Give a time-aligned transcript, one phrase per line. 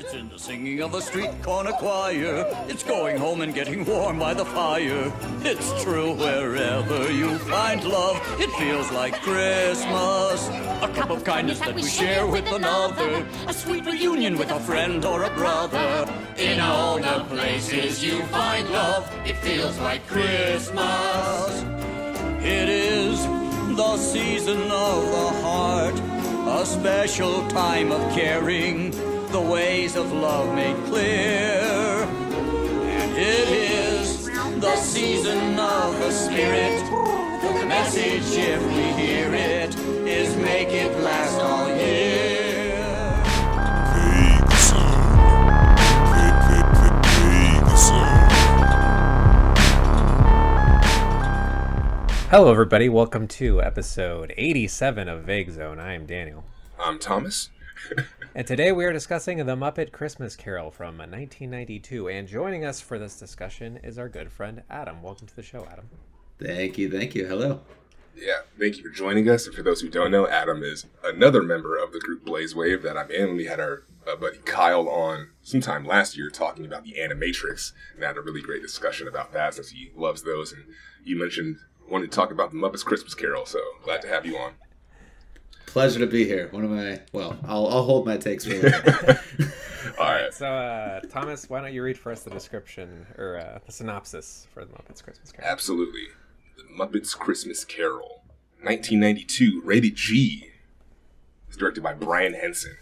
[0.00, 2.46] It's in the singing of a street corner choir.
[2.68, 5.12] It's going home and getting warm by the fire.
[5.44, 8.16] It's true wherever you find love.
[8.40, 10.48] It feels like Christmas.
[10.80, 13.26] A cup of kindness that we share with another.
[13.46, 16.10] A sweet reunion with a friend or a brother.
[16.38, 21.62] In all the places you find love, it feels like Christmas.
[22.40, 23.22] It is
[23.76, 26.00] the season of the heart,
[26.48, 28.94] a special time of caring,
[29.32, 31.60] the ways of love made clear.
[32.02, 36.84] And it is the season of the spirit.
[37.40, 42.40] The message, if we hear it, is make it last all year.
[52.30, 52.88] Hello, everybody.
[52.88, 55.78] Welcome to episode 87 of Vague Zone.
[55.78, 56.42] I am Daniel.
[56.80, 57.50] I'm Thomas.
[58.32, 62.08] And today we are discussing The Muppet Christmas Carol from 1992.
[62.08, 65.02] And joining us for this discussion is our good friend Adam.
[65.02, 65.90] Welcome to the show, Adam.
[66.38, 67.26] Thank you, thank you.
[67.26, 67.62] Hello.
[68.14, 69.46] Yeah, thank you for joining us.
[69.46, 72.82] And for those who don't know, Adam is another member of the group Blaze Wave
[72.82, 73.34] that I'm in.
[73.34, 78.04] We had our uh, buddy Kyle on sometime last year talking about the Animatrix and
[78.04, 80.52] had a really great discussion about that since he loves those.
[80.52, 80.66] And
[81.02, 81.56] you mentioned
[81.90, 84.52] wanted to talk about the Muppets Christmas Carol, so glad to have you on.
[85.70, 86.48] Pleasure to be here.
[86.50, 89.20] One of my well, I'll I'll hold my takes for later.
[90.00, 90.34] All right.
[90.34, 94.48] So, uh, Thomas, why don't you read for us the description or uh, the synopsis
[94.52, 95.48] for The Muppet's Christmas Carol?
[95.48, 96.06] Absolutely.
[96.56, 98.22] The Muppets Christmas Carol,
[98.62, 100.48] 1992, rated G.
[101.46, 102.76] It's directed by Brian Henson.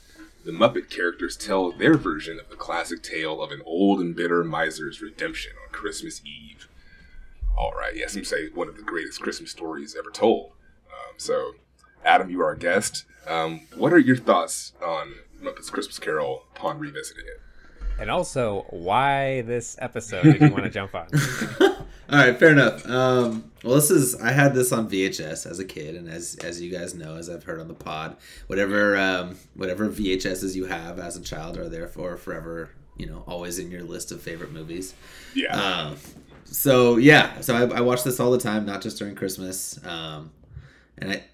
[0.47, 4.43] The Muppet characters tell their version of the classic tale of an old and bitter
[4.45, 6.69] miser's redemption on Christmas Eve.
[7.55, 10.53] All right, yes, I'm say one of the greatest Christmas stories ever told.
[10.87, 11.53] Um, so,
[12.05, 13.05] Adam, you are our guest.
[13.27, 17.43] Um, what are your thoughts on Muppets Christmas Carol upon revisiting it?
[18.01, 21.09] And also, why this episode did you want to jump on?
[22.11, 22.89] All right, fair enough.
[22.89, 26.61] Um, well, this is I had this on VHS as a kid, and as as
[26.61, 31.01] you guys know, as I've heard on the pod, whatever um, whatever VHSs you have
[31.01, 34.95] as a child are therefore forever, you know, always in your list of favorite movies.
[35.35, 35.55] Yeah.
[35.61, 35.97] Um,
[36.45, 39.85] so yeah, so I, I watch this all the time, not just during Christmas.
[39.85, 40.31] Um,
[40.97, 41.25] and I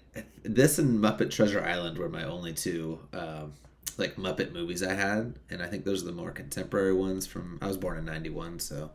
[0.43, 3.53] this and Muppet Treasure Island were my only two um,
[3.97, 7.25] like Muppet movies I had, and I think those are the more contemporary ones.
[7.27, 8.91] From I was born in '91, so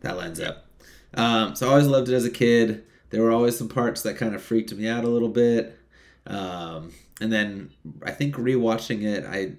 [0.00, 0.66] that lines up.
[1.14, 2.84] Um, so I always loved it as a kid.
[3.10, 5.78] There were always some parts that kind of freaked me out a little bit.
[6.26, 7.70] Um, and then
[8.02, 9.54] I think rewatching it, I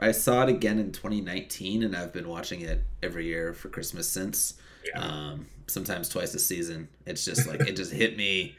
[0.00, 4.08] I saw it again in 2019, and I've been watching it every year for Christmas
[4.08, 4.54] since.
[4.86, 5.00] Yeah.
[5.00, 6.88] Um, sometimes twice a season.
[7.06, 8.56] It's just like it just hit me,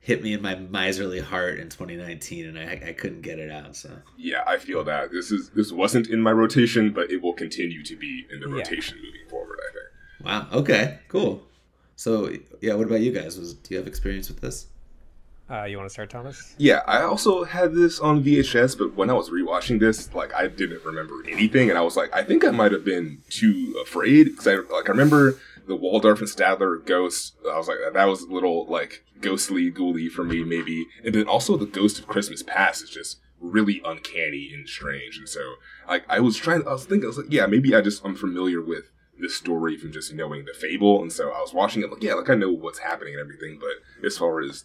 [0.00, 3.76] hit me in my miserly heart in 2019, and I, I couldn't get it out.
[3.76, 7.34] So Yeah, I feel that this is this wasn't in my rotation, but it will
[7.34, 8.54] continue to be in the Yeah.
[8.56, 9.58] rotation moving forward.
[9.60, 10.26] I think.
[10.52, 11.42] wow, okay, cool.
[11.96, 13.38] So yeah, what about you guys?
[13.38, 14.66] Was do you have experience with this?
[15.50, 16.54] Uh, you want to start, Thomas?
[16.58, 20.46] Yeah, I also had this on VHS, but when I was rewatching this, like I
[20.46, 24.24] didn't remember anything, and I was like, I think I might have been too afraid
[24.26, 25.34] because I like I remember
[25.66, 27.36] the Waldorf and Statler ghost.
[27.48, 31.26] I was like, that was a little like ghostly, ghouly for me, maybe, and then
[31.26, 35.54] also the Ghost of Christmas Past is just really uncanny and strange, and so
[35.88, 38.16] like I was trying, I was thinking, I was like, yeah, maybe I just I'm
[38.16, 41.90] familiar with this story from just knowing the fable, and so I was watching it
[41.90, 44.64] like, yeah, like I know what's happening and everything, but as far as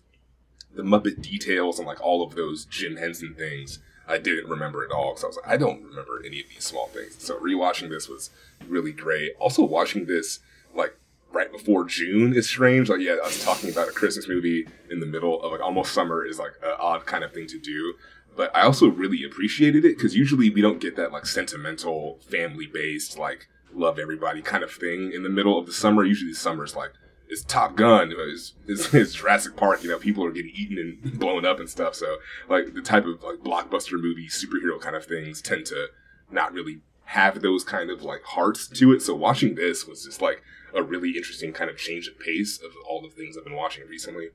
[0.73, 4.91] the Muppet details and like all of those Jim Henson things, I didn't remember at
[4.91, 7.15] all because I was like, I don't remember any of these small things.
[7.23, 8.29] So rewatching this was
[8.67, 9.31] really great.
[9.39, 10.39] Also watching this
[10.75, 10.97] like
[11.31, 12.89] right before June is strange.
[12.89, 16.25] Like yeah, us talking about a Christmas movie in the middle of like almost summer
[16.25, 17.95] is like an odd kind of thing to do.
[18.35, 22.67] But I also really appreciated it because usually we don't get that like sentimental, family
[22.67, 26.03] based, like love everybody kind of thing in the middle of the summer.
[26.03, 26.91] Usually the summer's like
[27.29, 29.83] it's Top Gun, it's, it's, it's Jurassic Park.
[29.83, 31.95] You know, people are getting eaten and blown up and stuff.
[31.95, 32.17] So,
[32.49, 35.87] like the type of like blockbuster movie, superhero kind of things tend to
[36.31, 39.01] not really have those kind of like hearts to it.
[39.01, 40.41] So, watching this was just like
[40.75, 43.87] a really interesting kind of change of pace of all the things I've been watching
[43.87, 44.29] recently.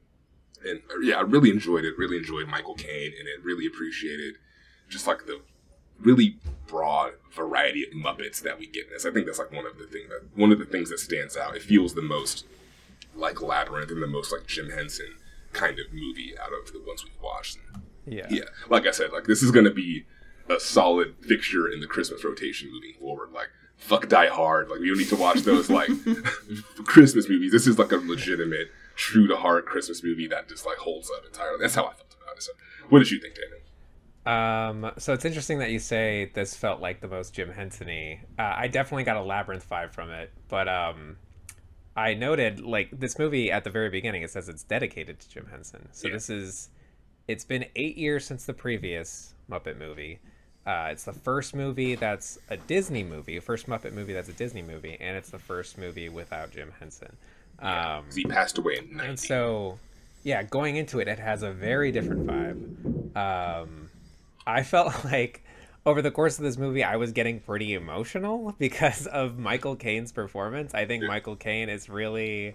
[0.67, 1.97] And uh, yeah, I really enjoyed it.
[1.97, 4.37] Really enjoyed Michael Caine, and it really appreciated
[4.89, 5.41] just like the
[6.01, 9.07] really broad variety of Muppets that we get in this.
[9.07, 11.37] I think that's like one of the thing that one of the things that stands
[11.37, 11.57] out.
[11.57, 12.47] It feels the most
[13.15, 15.17] like Labyrinth and the most like Jim Henson
[15.53, 17.59] kind of movie out of the ones we've watched.
[18.07, 18.27] Yeah.
[18.31, 20.07] Yeah, like I said, like this is gonna be
[20.49, 23.31] a solid fixture in the Christmas rotation moving forward.
[23.33, 23.49] Like
[23.81, 25.91] fuck Die Hard, like we don't need to watch those like
[26.85, 27.53] Christmas movies.
[27.53, 31.25] This is like a legitimate, true to heart Christmas movie that just like holds up
[31.27, 31.59] entirely.
[31.61, 32.43] That's how I felt about it.
[32.43, 32.53] So,
[32.89, 33.57] what did you think, Daniel?
[34.27, 38.21] Um, so it's interesting that you say this felt like the most Jim Henson-y.
[38.39, 41.17] Uh, I definitely got a labyrinth vibe from it, but um,
[41.97, 44.23] I noted like this movie at the very beginning.
[44.23, 45.89] It says it's dedicated to Jim Henson.
[45.93, 46.15] So Yeah.
[46.15, 46.69] this is.
[47.29, 50.19] It's been eight years since the previous Muppet movie.
[50.67, 54.63] Uh, it's the first movie that's a Disney movie, first Muppet movie that's a Disney
[54.63, 57.17] movie, and it's the first movie without Jim Henson.
[57.61, 59.09] Um, 'Cause he passed away in 90.
[59.09, 59.79] and so,
[60.23, 63.17] yeah, going into it, it has a very different vibe.
[63.17, 63.89] Um,
[64.47, 65.43] I felt like
[65.87, 70.13] over the course of this movie, I was getting pretty emotional because of Michael Caine's
[70.13, 70.75] performance.
[70.75, 72.55] I think Michael Caine is really.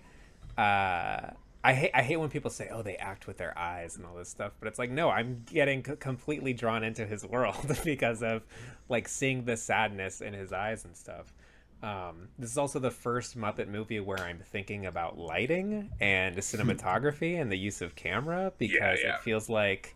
[0.58, 1.32] Uh,
[1.66, 4.14] I hate I hate when people say, "Oh, they act with their eyes" and all
[4.14, 8.22] this stuff, but it's like, no, I'm getting c- completely drawn into his world because
[8.22, 8.44] of
[8.88, 11.34] like seeing the sadness in his eyes and stuff.
[11.82, 17.42] Um, this is also the first Muppet movie where I'm thinking about lighting and cinematography
[17.42, 19.16] and the use of camera because yeah.
[19.16, 19.96] it feels like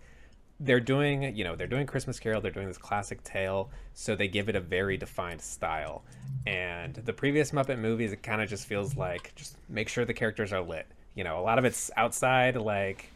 [0.59, 4.27] they're doing, you know, they're doing Christmas Carol, they're doing this classic tale, so they
[4.27, 6.03] give it a very defined style.
[6.47, 10.15] And the previous Muppet movies, it kind of just feels like just make sure the
[10.15, 10.87] characters are lit.
[11.19, 13.09] You know, a lot of it's outside, like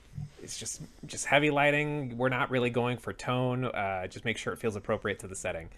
[0.44, 2.18] it's just just heavy lighting.
[2.18, 3.64] We're not really going for tone.
[3.64, 5.70] Uh, just make sure it feels appropriate to the setting.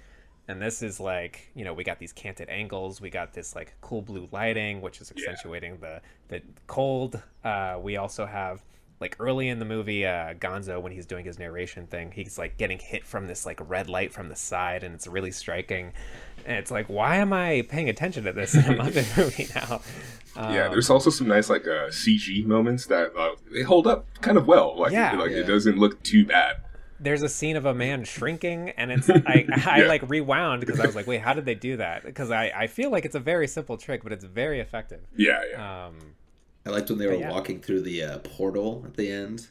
[0.47, 2.99] And this is like, you know, we got these canted angles.
[2.99, 7.21] We got this like cool blue lighting, which is accentuating the the cold.
[7.43, 8.63] Uh, we also have
[8.99, 12.57] like early in the movie, uh, Gonzo when he's doing his narration thing, he's like
[12.57, 15.91] getting hit from this like red light from the side, and it's really striking.
[16.45, 19.81] And it's like, why am I paying attention to this in a Muppet movie now?
[20.51, 24.37] yeah, there's also some nice like uh, CG moments that uh, they hold up kind
[24.37, 24.77] of well.
[24.77, 25.13] Like, Yeah.
[25.15, 25.37] like Yeah.
[25.39, 26.57] it doesn't look too bad.
[26.99, 29.87] there's a scene of a man shrinking and it's I, I Yeah.
[29.87, 32.03] like rewound because I was like, wait, how did they do that?
[32.05, 35.01] Because I, I feel like it's a very simple trick, but it's very effective.
[35.15, 35.85] Yeah, yeah.
[35.87, 35.95] Um,
[36.65, 37.31] I liked when they were yeah.
[37.31, 39.47] walking through the uh, portal at the end.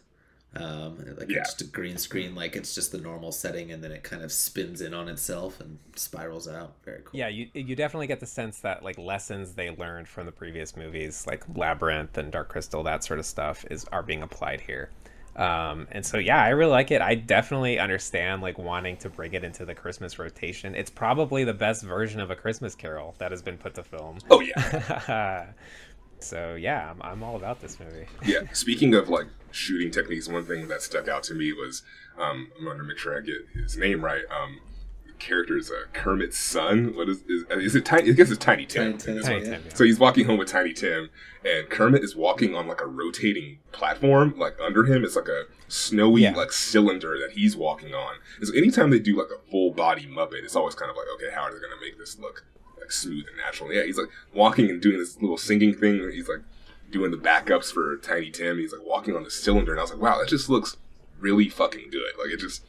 [0.56, 1.38] Um, like Yeah.
[1.38, 4.22] it's just a green screen, like it's just the normal setting, and then it kind
[4.22, 6.74] of spins in on itself and spirals out.
[6.84, 7.18] Very cool.
[7.18, 10.76] yeah, you you definitely get the sense that like lessons they learned from the previous
[10.76, 14.90] movies, like Labyrinth and Dark Crystal, that sort of stuff, is are being applied here.
[15.36, 17.02] Um, and so yeah, I really like it.
[17.02, 20.76] I definitely understand like wanting to bring it into the Christmas rotation.
[20.76, 24.18] It's probably the best version of a Christmas Carol that has been put to film.
[24.30, 25.46] oh yeah.
[26.24, 28.06] so yeah, I'm, I'm all about this movie.
[28.24, 28.40] yeah.
[28.52, 31.82] Speaking of like shooting techniques, one thing that stuck out to me was
[32.18, 34.22] um, I'm going to make sure I get his name right.
[34.30, 34.60] Um,
[35.06, 36.94] the character is uh, Kermit's son.
[36.96, 37.84] What is is, is it?
[37.84, 38.10] Tiny?
[38.10, 38.98] I guess it's Tiny Tim.
[38.98, 39.44] Tiny Tim, Tiny.
[39.44, 39.74] Tim, yeah.
[39.74, 41.10] So he's walking home with Tiny Tim,
[41.44, 44.34] and Kermit is walking on like a rotating platform.
[44.38, 46.34] Like under him, it's like a snowy Yeah.
[46.34, 48.16] like cylinder that he's walking on.
[48.38, 51.06] And so anytime they do like a full body Muppet, it's always kind of like,
[51.16, 52.44] okay, how are they going to make this look
[52.84, 53.72] like smooth and natural?
[53.72, 56.10] Yeah, he's like walking and doing this little singing thing.
[56.12, 56.42] He's like
[56.90, 58.58] doing the backups for Tiny Tim.
[58.58, 60.76] He's like walking on the cylinder, and I was like, wow, that just looks
[61.18, 62.12] really fucking good.
[62.18, 62.62] Like it just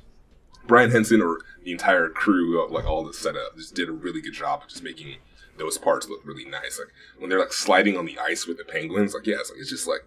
[0.67, 4.21] Brian Henson or the entire crew of like all the setup just did a really
[4.21, 5.17] good job of just making
[5.57, 6.79] those parts look really nice.
[6.79, 9.59] Like when they're like sliding on the ice with the penguins, like yeah, it's like
[9.59, 10.05] it's just like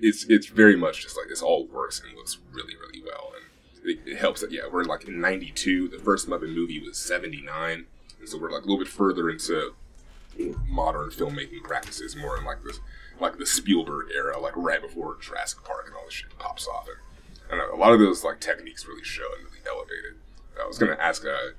[0.00, 3.90] it's it's very much just like this all works and looks really really well, and
[3.90, 5.88] it, it helps that yeah we're like in '92.
[5.88, 7.86] The first Muppet movie was '79,
[8.20, 9.74] and so we're like a little bit further into
[10.68, 12.80] modern filmmaking practices, more in like this
[13.18, 16.86] like the Spielberg era, like right before Jurassic Park and all this shit pops off.
[17.50, 20.16] And, and a lot of those like techniques really show and really elevated.
[20.62, 21.52] I was gonna ask uh,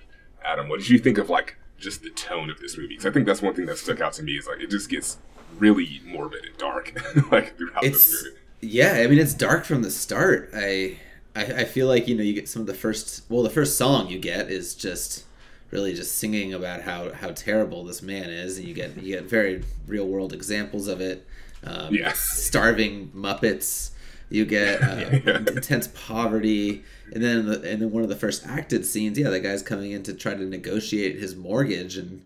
[0.44, 2.90] Adam, what did you think of like just the tone of this movie?
[2.90, 4.90] Because I think that's one thing that stuck out to me is like it just
[4.90, 5.18] gets
[5.58, 6.94] really morbid and dark
[7.32, 8.38] like throughout it's movie.
[8.62, 10.98] yeah i mean it's dark from the start I,
[11.36, 13.78] I i feel like you know you get some of the first well the first
[13.78, 15.26] song you get is just
[15.72, 19.24] really just singing about how how terrible this man is and you get you get
[19.26, 21.26] very real world examples of it
[21.64, 22.12] um, Yeah.
[22.14, 23.92] starving muppets
[24.30, 25.38] you get uh, Yeah.
[25.38, 29.40] intense poverty and then the, and then one of the first acted scenes yeah the
[29.40, 32.24] guy's coming in to try to negotiate his mortgage and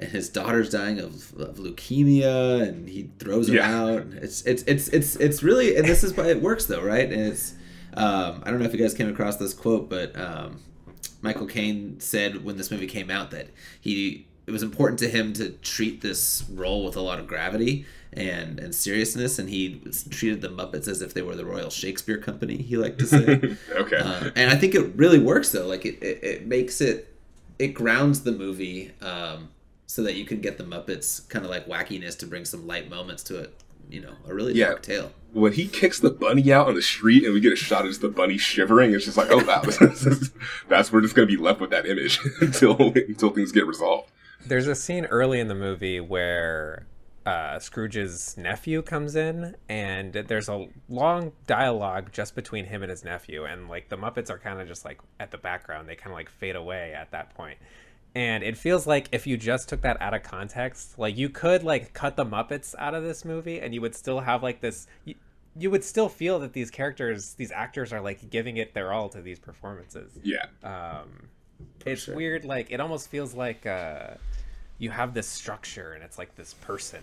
[0.00, 3.76] and his daughter's dying of, of leukemia and he throws her Yeah.
[3.84, 7.10] out it's it's it's it's it's really and this is why it works though right
[7.12, 7.54] and it's
[7.94, 10.60] um, i don't know if you guys came across this quote but um,
[11.20, 13.48] michael caine said when this movie came out that
[13.80, 17.84] he it was important to him to treat this role with a lot of gravity
[18.12, 22.16] and and seriousness and he treated the muppets as if they were the royal shakespeare
[22.16, 23.96] company he liked to say okay.
[23.96, 25.66] uh, and I think it really works though.
[25.66, 27.14] Like it, it, it makes it,
[27.58, 29.50] it grounds the movie um,
[29.86, 32.88] so that you can get the Muppets kind of like wackiness to bring some light
[32.88, 33.54] moments to it.
[33.90, 34.68] You know, a really Yeah.
[34.68, 35.12] dark tale.
[35.32, 37.88] when he kicks the bunny out on the street and we get a shot of
[37.88, 40.30] just the bunny shivering, it's just like, oh wow, this is-
[40.68, 44.10] that's we're just gonna be left with that image until until things get resolved.
[44.46, 46.86] There's a scene early in the movie where
[47.26, 53.04] uh, Scrooge's nephew comes in, and there's a long dialogue just between him and his
[53.04, 56.10] nephew, and like the Muppets are kind of just like at the background; they kind
[56.12, 57.58] of like fade away at that point.
[58.14, 61.62] And it feels like if you just took that out of context, like you could
[61.62, 64.86] like cut the Muppets out of this movie, and you would still have like this.
[65.04, 65.14] You,
[65.56, 69.08] you would still feel that these characters, these actors, are like giving it their all
[69.10, 70.46] to these performances Yeah.
[70.62, 71.28] um
[71.84, 72.14] it's sure.
[72.14, 74.10] weird like it almost feels like uh
[74.78, 77.00] you have this structure and it's like this person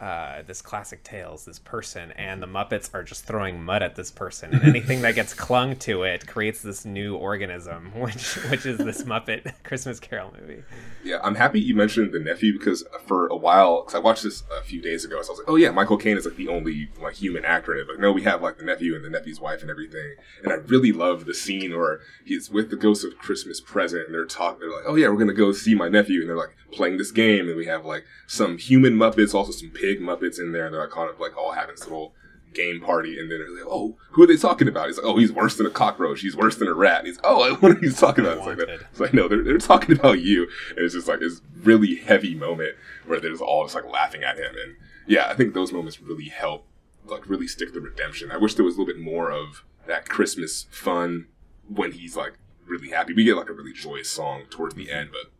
[0.00, 4.10] uh, this classic tales this person and the muppets are just throwing mud at this
[4.10, 8.78] person and anything that gets clung to it creates this new organism which which is
[8.78, 10.62] this muppet christmas carol movie
[11.04, 14.42] Yeah, I'm happy you mentioned the nephew because for a while, because I watched this
[14.58, 16.48] a few days ago, so I was like, oh yeah, Michael Caine is like the
[16.48, 17.86] only like human actor in it.
[17.86, 20.16] But no, we have like the nephew and the nephew's wife and everything.
[20.42, 24.14] And I really love the scene where he's with the ghost of Christmas present, and
[24.14, 24.60] they're talking.
[24.60, 27.10] They're like, oh yeah, we're gonna go see my nephew, and they're like playing this
[27.10, 30.74] game, and we have like some human Muppets, also some pig Muppets in there, and
[30.74, 32.14] they're like kind of like all having this little
[32.52, 35.16] game party, and then they're like, "Oh, who are they talking about?" He's like, "Oh,
[35.16, 36.20] he's worse than a cockroach.
[36.20, 38.58] He's worse than a rat." And he's, "Oh, what are he's talking about?" It's like,
[38.58, 38.86] Wanted.
[38.90, 40.48] it's like, no, they're, they're talking about you.
[40.70, 42.74] And it's just like this really heavy moment
[43.06, 46.00] where they're just all just like laughing at him, and yeah, I think those moments
[46.00, 46.66] really help,
[47.04, 48.30] like really stick the redemption.
[48.30, 51.26] I wish there was a little bit more of that Christmas fun
[51.68, 52.34] when he's like
[52.66, 53.12] really happy.
[53.12, 55.30] We get like a really joyous song towards the end, but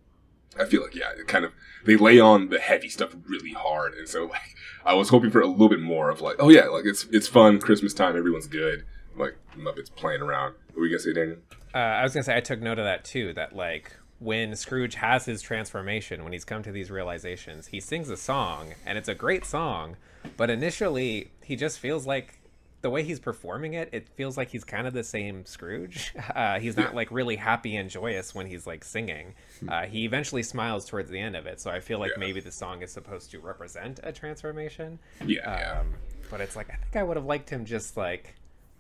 [0.59, 1.52] I feel like yeah, it kind of
[1.85, 5.40] they lay on the heavy stuff really hard, and so like I was hoping for
[5.40, 8.47] a little bit more of like, oh yeah, like it's it's fun, Christmas time, everyone's
[8.47, 8.85] good,
[9.16, 10.54] like Muppets playing around.
[10.69, 11.38] What were you gonna say, Daniel?
[11.75, 14.97] uh, i was gonna say i took note of that too that like when scrooge
[14.97, 19.09] has his transformation when he's come to these realizations he sings a song and it's
[19.09, 19.97] a great song
[20.37, 22.39] but initially he just feels like
[22.82, 26.58] the way he's performing it it feels like he's kind of the same scrooge uh,
[26.58, 29.34] he's not like really happy and joyous when he's like singing
[29.68, 32.20] uh, he eventually smiles towards the end of it so i feel like Yeah.
[32.20, 35.80] maybe the song is supposed to represent a transformation Yeah, yeah.
[35.80, 35.94] um,
[36.30, 38.34] but it's like I think I would have liked him just like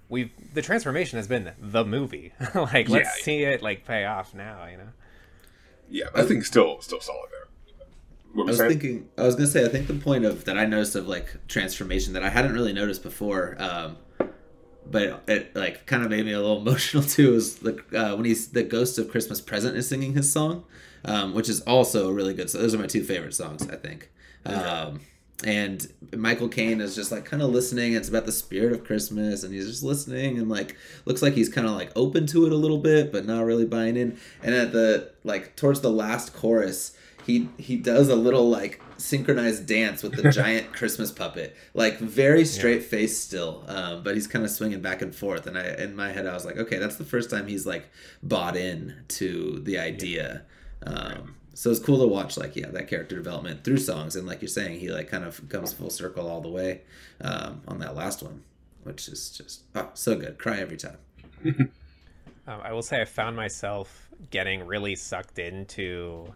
[0.08, 2.32] we've the transformation has been the movie.
[2.54, 3.22] like let's Yeah.
[3.24, 4.88] see it like pay off now, you know.
[5.90, 7.46] Yeah, I think still still solid there.
[8.36, 8.70] I was saying?
[8.70, 9.08] thinking.
[9.18, 9.64] I was gonna say.
[9.64, 12.72] I think the point of that I noticed of like transformation that I hadn't really
[12.72, 13.96] noticed before, um,
[14.88, 17.34] but it like kind of made me a little emotional too.
[17.34, 20.64] Is like uh, when he's the Ghost of Christmas Present is singing his song,
[21.04, 22.50] um, which is also a really good.
[22.50, 24.10] So those are my two favorite songs, I think.
[24.46, 25.00] Um,
[25.44, 27.94] and Michael Caine is just like kind of listening.
[27.94, 31.48] It's about the spirit of Christmas, and he's just listening and like looks like he's
[31.48, 34.18] kind of like open to it a little bit, but not really buying in.
[34.42, 36.96] And at the like towards the last chorus,
[37.30, 42.44] he he does a little like synchronized dance with the giant Christmas puppet, like very
[42.44, 45.46] straight face still, um, but he's kind of swinging back and forth.
[45.46, 47.88] And I in my head I was like, okay, that's the first time he's like
[48.22, 50.42] bought in to the idea.
[50.86, 54.40] Um, so it's cool to watch like yeah that character development through songs and like
[54.40, 56.80] you're saying he like kind of comes full circle all the way
[57.20, 58.42] um, on that last one
[58.84, 60.38] which is just oh so good.
[60.38, 60.98] Cry every time.
[62.46, 66.34] Um, I will say I found myself getting really sucked into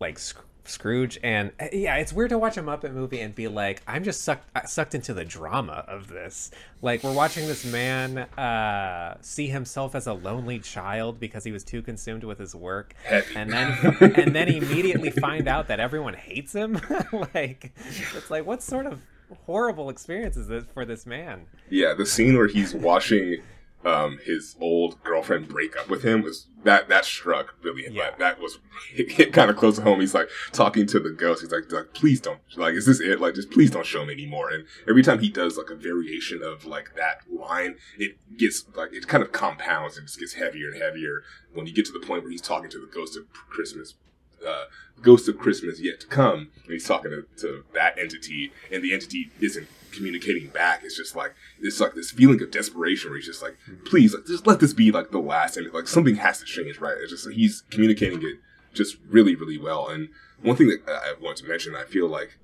[0.00, 3.48] like Sc- Scrooge, and uh, yeah, it's weird to watch a Muppet movie and be
[3.48, 6.50] like, I'm just sucked uh, sucked into the drama of this.
[6.82, 11.64] Like we're watching this man uh, see himself as a lonely child because he was
[11.64, 12.94] too consumed with his work,
[13.34, 16.80] and then and then immediately find out that everyone hates him.
[17.34, 17.72] like
[18.14, 19.00] it's like what sort of
[19.46, 21.46] horrible experience is this for this man?
[21.70, 23.42] Yeah, the scene where he's watching
[23.84, 27.84] um, his old girlfriend break up with him was that that struck really.
[27.90, 28.10] Yeah.
[28.10, 28.58] That, that was
[28.94, 30.00] it hit kind of close to home.
[30.00, 31.42] He's like talking to the ghost.
[31.42, 33.20] He's like, like, please don't like, is this it?
[33.20, 34.50] Like, just please don't show me anymore.
[34.50, 38.92] And every time he does like a variation of like that line, it gets like
[38.92, 42.04] it kind of compounds and just gets heavier and heavier when you get to the
[42.04, 43.94] point where he's talking to the ghost of Christmas
[44.46, 44.64] uh,
[45.02, 48.92] Ghost of Christmas Yet to Come, and he's talking to, to that entity, and the
[48.92, 50.82] entity isn't communicating back.
[50.84, 54.46] It's just like it's like this feeling of desperation where he's just like, please, just
[54.46, 56.96] let this be like the last, and like something has to change, right?
[56.98, 58.38] It's just he's communicating it
[58.74, 59.88] just really, really well.
[59.88, 60.08] And
[60.42, 62.38] one thing that I want to mention, I feel like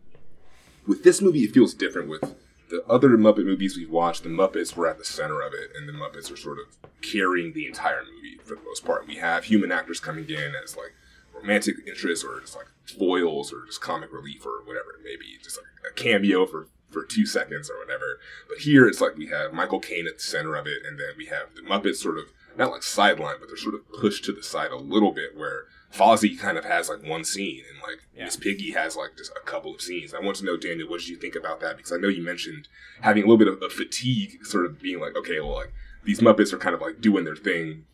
[0.86, 2.34] with this movie, it feels different with
[2.70, 4.22] the other Muppet movies we've watched.
[4.22, 6.66] The Muppets were at the center of it, and the Muppets are sort of
[7.02, 9.06] carrying the entire movie for the most part.
[9.06, 10.94] We have human actors coming in as like
[11.32, 12.66] romantic interests or just like
[12.98, 16.68] foils or just comic relief or whatever it may be, just like a cameo for
[16.94, 18.20] for two seconds or whatever.
[18.48, 21.10] But here it's like we have Michael Caine at the center of it, and then
[21.18, 24.32] we have the Muppets sort of not like sideline, but they're sort of pushed to
[24.32, 28.00] the side a little bit where Fozzie kind of has like one scene and like
[28.16, 28.24] Yeah.
[28.24, 30.12] Miss Piggy has like just a couple of scenes.
[30.12, 31.76] I want to know, Daniel, what did you think about that?
[31.76, 32.68] Because I know you mentioned
[33.00, 35.72] having a little bit of, of fatigue, sort of being like, okay, well, like
[36.04, 37.84] these Muppets are kind of like doing their thing.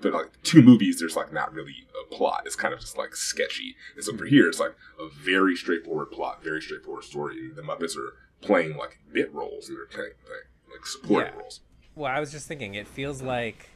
[0.00, 2.42] but like two movies, there's like not really a plot.
[2.46, 3.76] It's kind of just like sketchy.
[3.94, 4.30] And so for hmm.
[4.30, 7.38] here, it's like a very straightforward plot, very straightforward story.
[7.38, 8.14] And the Muppets are
[8.46, 11.38] playing like bit roles and they're playing, playing like supporting Yeah.
[11.40, 11.60] roles.
[11.94, 13.68] Well, I was just thinking, it feels like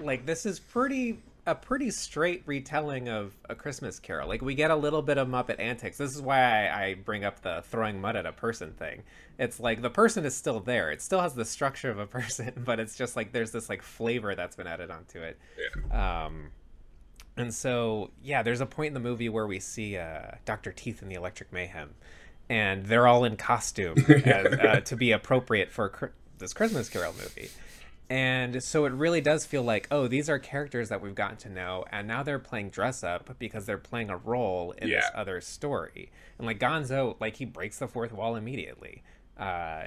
[0.00, 4.28] like this is pretty a pretty straight retelling of a Christmas Carol.
[4.28, 5.96] Like we get a little bit of Muppet antics.
[5.96, 9.04] This is why I, I bring up the throwing mud at a person thing.
[9.38, 10.90] It's like the person is still there.
[10.90, 13.80] It still has the structure of a person, but it's just like there's this like
[13.82, 15.38] flavor that's been added onto it.
[15.92, 16.24] Yeah.
[16.26, 16.48] Um,
[17.36, 20.72] and so, yeah, there's a point in the movie where we see uh, Dr.
[20.72, 21.94] Teeth in the Electric Mayhem,
[22.48, 26.06] and they're all in costume as, uh, to be appropriate for cr-
[26.38, 27.50] this Christmas Carol movie.
[28.08, 31.48] And so it really does feel like, oh, these are characters that we've gotten to
[31.48, 35.40] know, and now they're playing dress up because they're playing a role in this other
[35.40, 36.12] story.
[36.38, 39.02] And like Gonzo, like he breaks the fourth wall immediately.
[39.36, 39.86] Uh,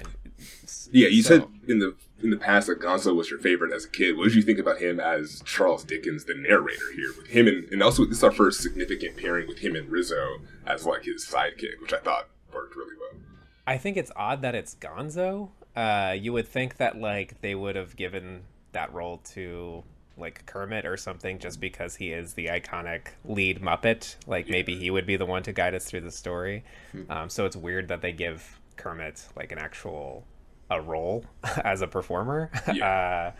[0.92, 3.86] Yeah, you so- said in the in the past that Gonzo was your favorite as
[3.86, 4.16] a kid.
[4.16, 7.64] What did you think about him as Charles Dickens, the narrator here, with him and
[7.72, 11.24] and also this is our first significant pairing with him and Rizzo as like his
[11.26, 13.20] sidekick, which I thought worked really well.
[13.66, 15.50] I think it's odd that it's Gonzo.
[15.76, 18.42] Uh, you would think that like they would have given
[18.72, 19.82] that role to
[20.16, 24.16] like Kermit or something, just because he is the iconic lead Muppet.
[24.26, 26.64] Like maybe he would be the one to guide us through the story.
[27.08, 30.24] Um, so it's weird that they give Kermit like an actual
[30.70, 31.24] a role
[31.64, 32.50] as a performer.
[32.72, 32.86] Yeah.
[32.86, 33.32] uh,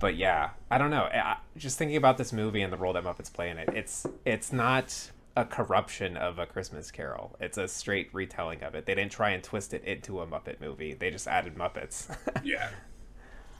[0.00, 1.02] but yeah, I don't know.
[1.12, 4.06] I, just thinking about this movie and the role that Muppets play in it, it's
[4.24, 7.36] it's not a corruption of a Christmas Carol.
[7.40, 8.86] It's a straight retelling of it.
[8.86, 10.94] They didn't try and twist it into a Muppet movie.
[10.94, 12.14] They just added Muppets.
[12.44, 12.68] Yeah,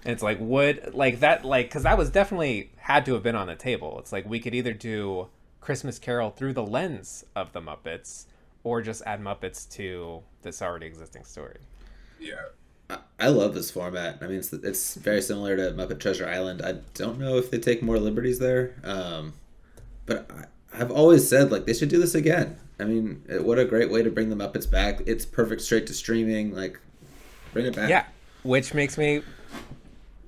[0.05, 3.37] And it's like would like that like because that was definitely had to have been
[3.37, 3.99] on the table.
[3.99, 5.29] It's like we could either do
[5.61, 8.27] Christmas Carol through the lens of the Muppets,
[8.65, 11.59] or just add Muppets to this already existing story.
[12.21, 12.35] yeah.
[12.91, 14.19] I- I love this format.
[14.23, 16.63] I mean, it's, it's very similar to Muppet Treasure Island.
[16.65, 19.35] I don't know if they take more liberties there, um,
[20.07, 22.59] but I, I've always said like they should do this again.
[22.81, 25.01] I mean, what a great way to bring the Muppets back.
[25.07, 26.55] It's perfect straight to streaming.
[26.55, 26.79] Like,
[27.53, 27.89] bring it back.
[27.91, 28.05] Yeah,
[28.45, 29.23] which makes me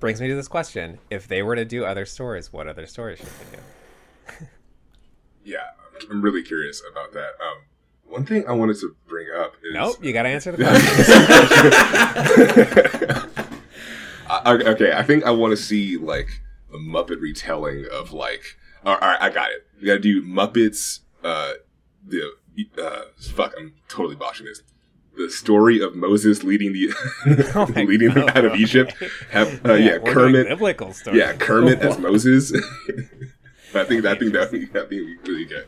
[0.01, 3.19] brings me to this question: If they were to do other stories, what other stories
[3.19, 4.47] should they do?
[5.45, 5.59] Yeah,
[6.11, 7.31] I'm really curious about that.
[7.41, 7.59] Um,
[8.07, 10.91] one thing I wanted to bring up is Nope, you got to answer the question.
[14.29, 16.41] I, I- okay, I think I want to see like
[16.73, 18.57] a Muppet retelling of like.
[18.85, 19.67] All right, I got it.
[19.81, 21.01] We got to do Muppets.
[21.23, 21.53] Uh,
[22.07, 22.31] the
[22.79, 24.63] uh, fuck, I'm totally botching this.
[25.17, 26.93] The story of Moses leading the
[27.55, 28.95] Oh leading them God, out of Egypt.
[29.31, 30.49] Have uh, yeah, we're Kermit.
[30.49, 31.19] biblical stories.
[31.19, 32.53] Yeah, Kermit as Moses.
[33.75, 35.67] I think I think that would be really good.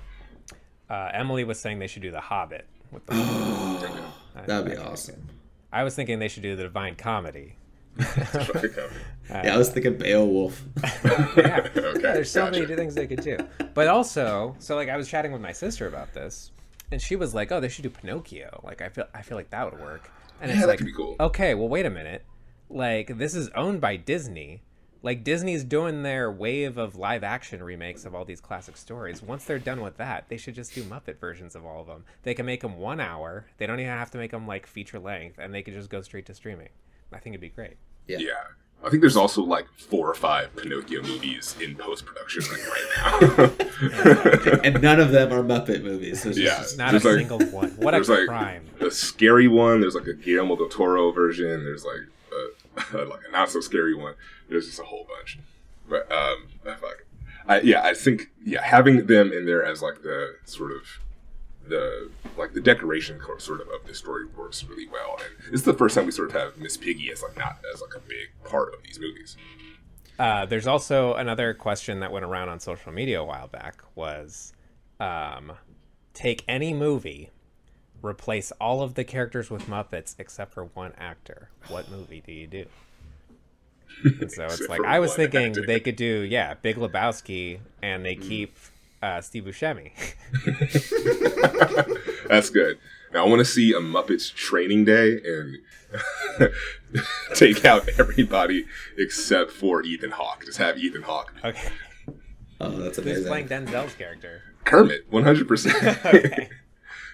[0.88, 2.66] Uh, Emily was saying they should do the Hobbit.
[2.90, 4.02] With the,
[4.46, 5.28] That'd be awesome.
[5.72, 7.56] I was thinking they should do the Divine Comedy.
[7.98, 10.62] Yeah, I was thinking Beowulf.
[11.04, 12.60] yeah, Okay, yeah, there's so gotcha.
[12.60, 13.38] many things they could do.
[13.74, 16.50] But also, so like I was chatting with my sister about this,
[16.90, 19.50] and she was like, "Oh, they should do Pinocchio." Like I feel, I feel like
[19.50, 20.10] that would work.
[20.40, 21.16] And Yeah, it's that like, could be cool.
[21.20, 22.24] okay, well, wait a minute.
[22.68, 24.62] Like this is owned by Disney.
[25.04, 29.20] Like Disney's doing their wave of live action remakes of all these classic stories.
[29.22, 32.04] Once they're done with that, they should just do Muppet versions of all of them.
[32.22, 33.46] They can make them one hour.
[33.58, 36.02] They don't even have to make them like feature length, and they could just go
[36.02, 36.68] straight to streaming.
[37.12, 37.76] I think it'd be great.
[38.06, 38.18] Yeah.
[38.18, 38.30] Yeah.
[38.84, 43.58] I think there's also like four or five Pinocchio movies in post production like right
[44.50, 44.60] now.
[44.64, 46.24] and none of them are Muppet movies.
[46.24, 46.58] Which Yeah.
[46.58, 47.70] just, Not There's a like- single one.
[47.76, 48.64] What a there's like crime!
[48.80, 49.80] a scary one.
[49.80, 51.64] There's like a Guillermo del Toro version.
[51.64, 52.08] There's like
[52.92, 54.14] a, like a not so scary one.
[54.48, 55.38] There's just a whole bunch.
[55.88, 57.04] But um, fuck.
[57.46, 60.82] I, yeah, I think yeah, having them in there as like the sort of
[61.68, 65.18] the like the decoration sort of of the story works really well.
[65.18, 67.58] And this is the first time we sort of have Miss Piggy as like not
[67.72, 69.36] as like a big part of these movies.
[70.18, 74.52] Uh, there's also another question that went around on social media a while back was
[75.00, 75.52] um,
[76.14, 77.30] take any movie,
[78.02, 81.48] replace all of the characters with Muppets except for one actor.
[81.68, 82.66] What movie do you do?
[84.04, 85.66] And so it's like I was thinking actor.
[85.66, 88.56] they could do yeah, Big Lebowski, and they keep
[89.02, 89.92] uh, Steve Buscemi.
[92.28, 92.78] That's good.
[93.12, 95.58] Now I want to see a Muppets training day and
[97.34, 98.64] take out everybody
[98.96, 100.44] except for Ethan Hawke.
[100.46, 101.34] Just have Ethan Hawke.
[101.44, 101.68] okay,
[102.60, 103.24] oh, that's amazing.
[103.24, 103.26] who's amazing.
[103.26, 104.42] playing Denzel's character?
[104.64, 105.76] Kermit, one hundred percent.
[106.06, 106.48] Okay.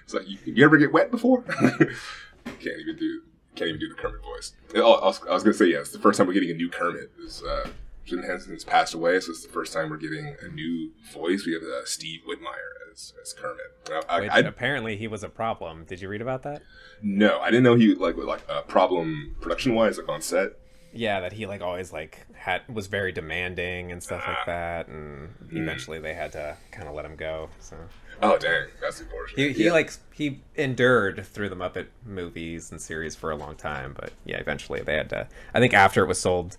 [0.05, 1.43] It's like you, you ever get wet before?
[1.43, 3.23] can't even do
[3.57, 4.53] can't even do the Kermit voice.
[4.75, 6.71] I was, I was gonna say yeah, it's the first time we're getting a new
[6.71, 7.11] Kermit.
[7.19, 7.69] Is uh,
[8.09, 11.45] Jim Henson has passed away, so it's the first time we're getting a new voice.
[11.47, 14.05] We have uh, Steve Whitmire as, as Kermit.
[14.09, 15.85] I, Which I- apparently he was a problem.
[15.85, 16.63] Did you read about that?
[17.03, 20.53] no, I didn't know he like with, like a problem production wise like on set.
[20.93, 24.31] yeah, that he like always like had was very demanding and stuff Ah.
[24.31, 25.57] like that, and Hmm.
[25.59, 27.51] eventually they had to kind of let him go.
[27.61, 27.77] So
[28.23, 29.39] Oh dang, that's unfortunate.
[29.49, 29.73] he he Yeah.
[29.73, 34.39] like he endured through the Muppet movies and series for a long time, but yeah,
[34.39, 35.29] eventually they had to.
[35.55, 36.57] I think after it was sold,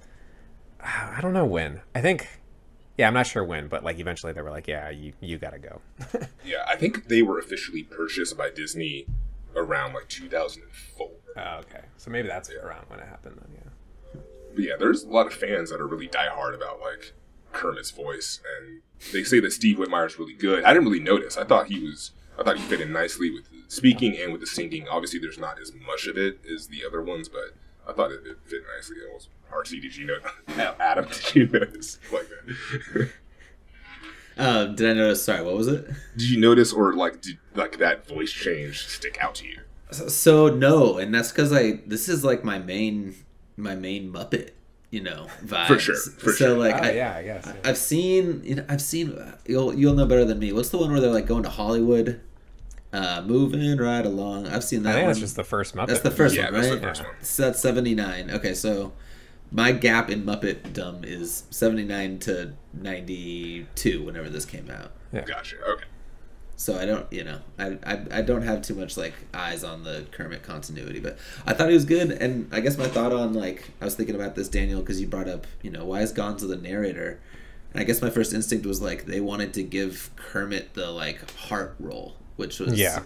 [0.84, 1.82] I don't know when.
[1.94, 2.28] I think.
[2.98, 5.60] Yeah, I'm not sure when, but like eventually they were like, "Yeah, you you gotta
[5.60, 5.82] go."
[6.44, 9.06] Yeah, I think they were officially purchased by Disney
[9.56, 11.10] around like 2004.
[11.38, 13.38] oh, okay, so maybe that's around when it happened.
[13.40, 14.22] Then, yeah.
[14.56, 17.14] But yeah, there's a lot of fans that are really diehard about like
[17.54, 18.82] Kermit's voice, and
[19.14, 20.64] they say that Steve Whitmire's really good.
[20.64, 21.38] I didn't really notice.
[21.38, 22.12] I thought he was.
[22.38, 24.88] I thought he fit in nicely with the speaking and with the singing.
[24.88, 27.54] Obviously, there's not as much of it as the other ones, but
[27.90, 28.98] I thought it, it fit nicely.
[28.98, 29.82] It was RC.
[29.82, 30.74] Did you know?
[30.80, 33.10] Adam, did you notice like that?
[34.38, 35.22] Um, did I notice?
[35.24, 35.86] Sorry, what was it?
[36.16, 39.60] did you notice or like did like that voice change stick out to you?
[39.92, 43.16] So, so no, and that's because I this is like my main
[43.58, 44.52] my main Muppet,
[44.92, 45.68] you know, vibe.
[45.68, 46.58] For sure, for so sure.
[46.58, 47.48] like Oh, I, yeah, I guess.
[47.48, 47.54] yeah.
[47.70, 50.54] I've seen you know I've seen you'll you'll know better than me.
[50.54, 52.22] What's the one where they're like going to Hollywood,
[52.94, 54.48] uh, moving right along?
[54.48, 55.10] I've seen that I think one.
[55.10, 55.88] that's just the first Muppet.
[55.88, 56.84] That's the first Yeah, one, that's the right?
[56.84, 57.12] first one.
[57.22, 58.30] So that's seventy nine.
[58.32, 58.94] Okay, so
[59.52, 64.04] my gap in Muppet dumb is seventy nine to ninety two.
[64.04, 64.92] Whenever this came out.
[65.14, 65.22] Yeah.
[65.22, 65.58] Gotcha.
[65.64, 65.86] Okay.
[66.56, 69.84] So I don't, you know, I, I I don't have too much like eyes on
[69.86, 72.12] the Kermit continuity, but I thought he was good.
[72.12, 75.08] And I guess my thought on like I was thinking about this Daniel because you
[75.08, 77.20] brought up, you know, why is Gonzo the narrator?
[77.72, 81.32] And I guess my first instinct was like they wanted to give Kermit the like
[81.38, 83.02] heart role, which was Yeah.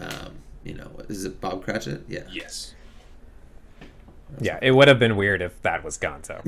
[0.00, 2.04] um, you know, is it Bob Cratchit?
[2.08, 2.22] Yeah.
[2.30, 2.74] Yes.
[4.40, 6.38] Yeah, it would have been weird if that was Gonzo.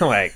[0.00, 0.34] like,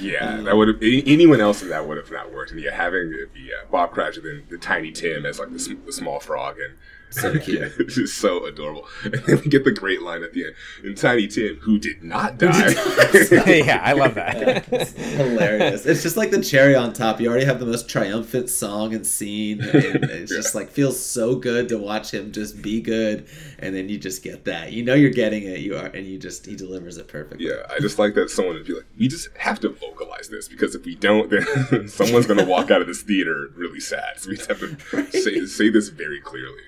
[0.00, 2.50] Yeah, that would have anyone else in that would have not worked.
[2.52, 5.76] And yeah, having the, be uh, Bob Cratchit and the Tiny Tim as like the,
[5.86, 6.74] the small frog and
[7.10, 7.72] So yeah, cute.
[7.78, 8.86] it's just so adorable.
[9.04, 10.54] And then we get the great line at the end.
[10.84, 12.70] And Tiny Tim, who did not die.
[13.46, 14.66] yeah, I love that.
[14.66, 15.86] Hilarious.
[15.86, 17.20] It's just like the cherry on top.
[17.20, 19.60] You already have the most triumphant song and scene.
[19.60, 23.26] And it's just like feels so good to watch him just be good.
[23.58, 24.72] And then you just get that.
[24.72, 25.60] You know you're getting it.
[25.60, 27.46] You are and you just he delivers it perfectly.
[27.46, 30.48] yeah, I just like that someone would be like, we just have to vocalize this
[30.48, 34.18] because if we don't, then someone's going to walk out of this theater really sad.
[34.18, 36.62] So we have to say, say this very clearly.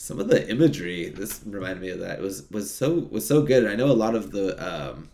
[0.00, 2.20] Some of the imagery, this reminded me of that.
[2.20, 3.64] was was so was so good.
[3.64, 5.08] And I know a lot of the um,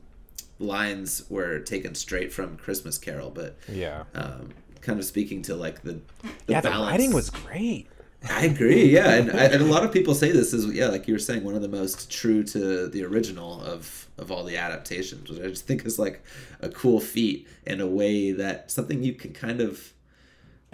[0.58, 4.04] lines were taken straight from Christmas Carol, but yeah.
[4.14, 4.50] um,
[4.82, 7.86] kind of speaking to like the the Yeah, the writing was great.
[8.28, 8.84] I agree.
[8.84, 11.18] Yeah, and, I- and a lot of people say this is yeah, like you were
[11.18, 15.40] saying, one of the most true to the original of of all the adaptations, which
[15.40, 16.22] I just think is like
[16.60, 19.93] a cool feat in a way that something you can kind of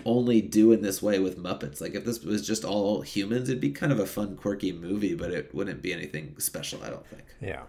[0.04, 1.80] only do in this way with Muppets.
[1.80, 5.14] Like if this was just all humans, it'd be kind of a fun, quirky movie,
[5.14, 6.82] but it wouldn't be anything special.
[6.82, 7.24] I don't think.
[7.40, 7.62] Yeah.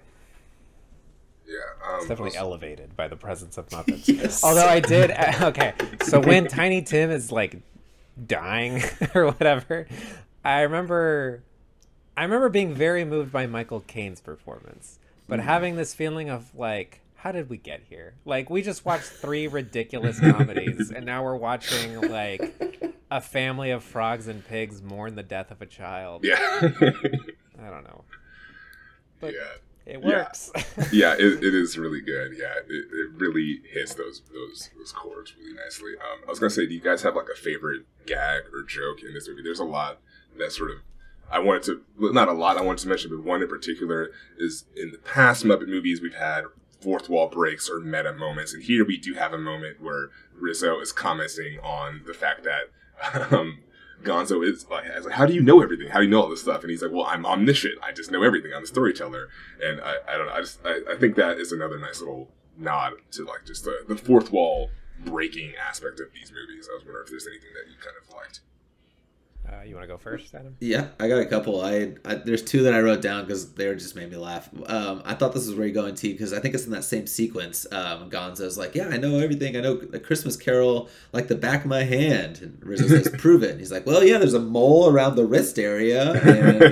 [1.47, 1.55] Yeah.
[1.85, 4.07] Um, It's definitely also- elevated by the presence of Muppets.
[4.07, 4.43] Yes.
[4.43, 5.73] Although I did, okay.
[6.03, 7.57] So when Tiny Tim is like
[8.27, 8.81] dying
[9.15, 9.87] or whatever,
[10.45, 11.43] I remember,
[12.15, 17.00] I remember being very moved by Michael Caine's performance, but having this feeling of like,
[17.21, 18.15] how did we get here?
[18.25, 23.83] Like we just watched three ridiculous comedies, and now we're watching like a family of
[23.83, 26.23] frogs and pigs mourn the death of a child.
[26.23, 26.39] yeah.
[26.39, 28.05] I don't know.
[29.19, 29.93] But yeah.
[29.93, 30.51] it works.
[30.91, 32.31] yeah, it, it is really good.
[32.35, 35.91] Yeah, it, it really hits those those those chords really nicely.
[35.91, 39.03] Um, I was gonna say, do you guys have like a favorite gag or joke
[39.07, 39.43] in this movie?
[39.43, 39.99] There's a lot
[40.39, 40.77] that sort of
[41.29, 42.57] I wanted to not a lot.
[42.57, 46.15] I wanted to mention, but one in particular is in the past Muppet movies we've
[46.15, 46.45] had
[46.81, 50.79] fourth wall breaks or meta moments, and here we do have a moment where Rizzo
[50.79, 52.69] is commenting on the fact that.
[53.31, 53.63] Um,
[54.03, 55.87] Gonzo is like, how do you know everything?
[55.87, 56.61] How do you know all this stuff?
[56.61, 57.75] And he's like, well, I'm omniscient.
[57.83, 58.51] I just know everything.
[58.55, 59.29] I'm a storyteller.
[59.61, 60.33] And I, I don't know.
[60.33, 63.83] I just, I, I think that is another nice little nod to like just the,
[63.87, 64.69] the fourth wall
[65.05, 66.67] breaking aspect of these movies.
[66.71, 68.41] I was wondering if there's anything that you kind of liked.
[69.47, 70.55] Uh, you want to go first, Adam?
[70.59, 71.61] Yeah, I got a couple.
[71.61, 74.49] I, I there's two that I wrote down because they just made me laugh.
[74.67, 76.83] Um, I thought this was where you're going to because I think it's in that
[76.83, 77.65] same sequence.
[77.71, 79.57] Um, Gonzo's like, "Yeah, I know everything.
[79.57, 83.43] I know the Christmas Carol like the back of my hand." And Rizzo says, "Prove
[83.43, 86.61] it." And he's like, "Well, yeah, there's a mole around the wrist area." And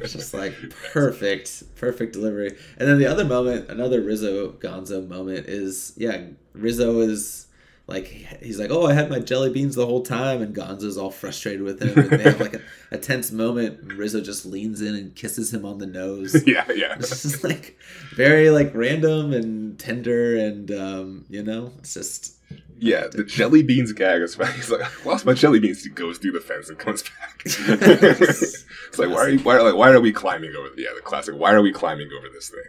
[0.00, 0.54] it's just like
[0.92, 2.56] perfect, perfect delivery.
[2.78, 6.22] And then the other moment, another Rizzo Gonzo moment is yeah,
[6.54, 7.46] Rizzo is
[7.86, 11.10] like he's like, "Oh, I had my jelly beans the whole time," and Gonzo's all
[11.10, 11.98] frustrated with him.
[11.98, 12.60] And they have like a,
[12.92, 13.80] a tense moment.
[13.80, 16.42] And Rizzo just leans in and kisses him on the nose.
[16.46, 16.94] yeah, yeah.
[16.98, 17.76] It's just like
[18.14, 22.36] very like random and tender, and um, you know, it's just
[22.78, 24.52] Yeah, the jelly beans gag is funny.
[24.52, 25.82] He's like, I lost my jelly beans.
[25.82, 27.42] He goes through the fence and comes back.
[27.44, 30.68] it's like, why are you, why, like, why are we climbing over?
[30.74, 31.34] The, Yeah, the classic.
[31.36, 32.62] Why are we climbing over this thing?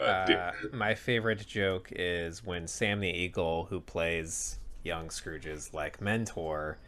[0.00, 0.04] Uh.
[0.04, 6.78] Uh, my favorite joke is when Sam the Eagle, who plays young Scrooge's like mentor,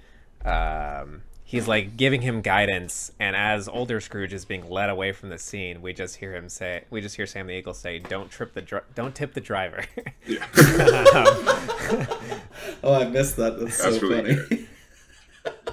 [0.45, 5.31] um, he's like giving him guidance, and as older Scrooge is being led away from
[5.31, 8.31] the scene, we just hear him say, we just hear Sam the Eagle say, "Don't
[8.31, 9.85] trip the dri- don't tip the driver."
[10.27, 10.47] yeah.
[12.83, 13.59] oh, I missed that.
[13.59, 14.67] That's, That's so really funny.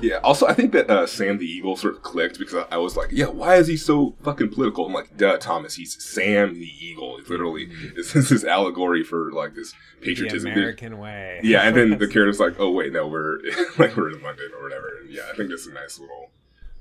[0.01, 0.17] Yeah.
[0.17, 2.97] Also, I think that uh, Sam the Eagle sort of clicked because I, I was
[2.97, 4.85] like, yeah, why is he so fucking political?
[4.85, 7.17] I'm like, duh, Thomas, he's Sam the Eagle.
[7.17, 10.51] It's literally this is his allegory for like this the patriotism.
[10.51, 11.39] American way.
[11.43, 13.39] Yeah, and then the character's like, "Oh wait, no, we're
[13.77, 16.31] like we're in London or whatever." And yeah, I think this is a nice little,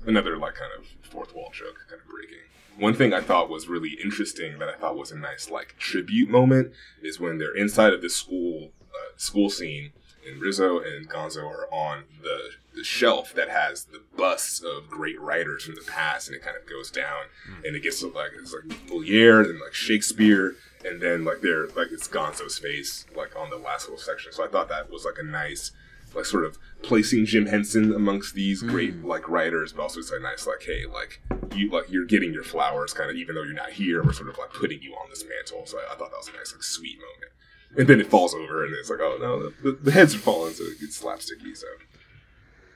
[0.05, 2.39] another like kind of fourth wall joke, kind of breaking.
[2.77, 6.29] One thing I thought was really interesting that I thought was a nice like tribute
[6.29, 9.91] moment is when they're inside of the school uh, school scene,
[10.27, 15.19] and Rizzo and Gonzo are on the the shelf that has the busts of great
[15.21, 17.65] writers from the past, and it kind of goes down, hmm.
[17.65, 21.67] and it gets to like it's like Moliere and like Shakespeare, and then like they're
[21.67, 24.31] like it's Gonzo's face like on the last little section.
[24.31, 25.71] So I thought that was like a nice
[26.15, 28.69] like sort of placing Jim Henson amongst these hmm.
[28.69, 31.21] great like writers, but also it's a nice like hey like
[31.55, 34.29] you like you're getting your flowers kind of even though you're not here, we're sort
[34.29, 35.65] of like putting you on this mantle.
[35.65, 37.31] So I, I thought that was a nice like sweet moment.
[37.77, 40.53] And then it falls over, and it's like, oh no, the, the heads are falling,
[40.53, 41.55] so it gets slapsticky.
[41.57, 41.67] So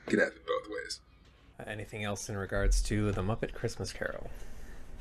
[0.06, 1.00] can have it both ways.
[1.66, 4.30] Anything else in regards to the Muppet Christmas Carol?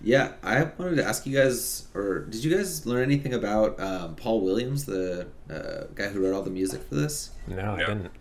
[0.01, 4.15] Yeah, I wanted to ask you guys, or did you guys learn anything about um,
[4.15, 7.31] Paul Williams, the uh, guy who wrote all the music for this?
[7.47, 7.85] No, I No.
[7.87, 8.11] didn't.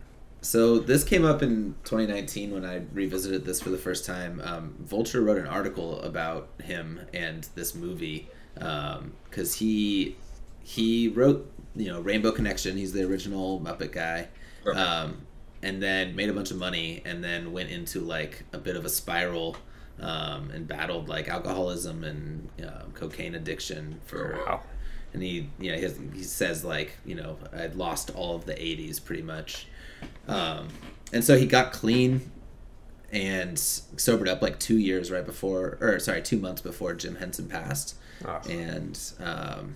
[0.42, 4.40] So this came up in 2019 when I revisited this for the first time.
[4.44, 10.16] Um, Vulture wrote an article about him and this movie because he
[10.62, 12.76] he wrote you know Rainbow Connection.
[12.76, 14.28] He's the original Muppet guy,
[14.66, 14.78] Okay.
[14.78, 15.18] um,
[15.62, 18.84] and then made a bunch of money and then went into like a bit of
[18.84, 19.56] a spiral
[20.00, 24.62] um, and battled like alcoholism and um, cocaine addiction for Wow.
[25.14, 28.44] and he you know he, has, he says like you know I'd lost all of
[28.44, 29.66] the 80s pretty much
[30.28, 30.68] um,
[31.12, 32.30] and so he got clean
[33.12, 37.48] and sobered up like two years right before or sorry two months before Jim Henson
[37.48, 38.40] passed Oh.
[38.48, 39.74] and um,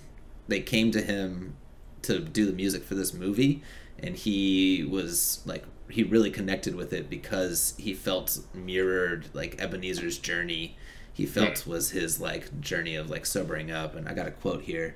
[0.49, 1.57] they came to him
[2.03, 3.63] to do the music for this movie
[3.99, 10.19] and he was like he really connected with it because he felt mirrored like Ebenezer's
[10.19, 10.77] journey
[11.13, 14.63] he felt was his like journey of like sobering up and I got a quote
[14.63, 14.95] here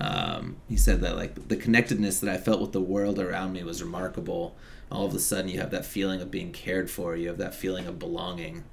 [0.00, 3.62] um, he said that like the connectedness that I felt with the world around me
[3.64, 4.56] was remarkable.
[4.90, 7.16] All of a sudden, you have that feeling of being cared for.
[7.16, 8.64] You have that feeling of belonging,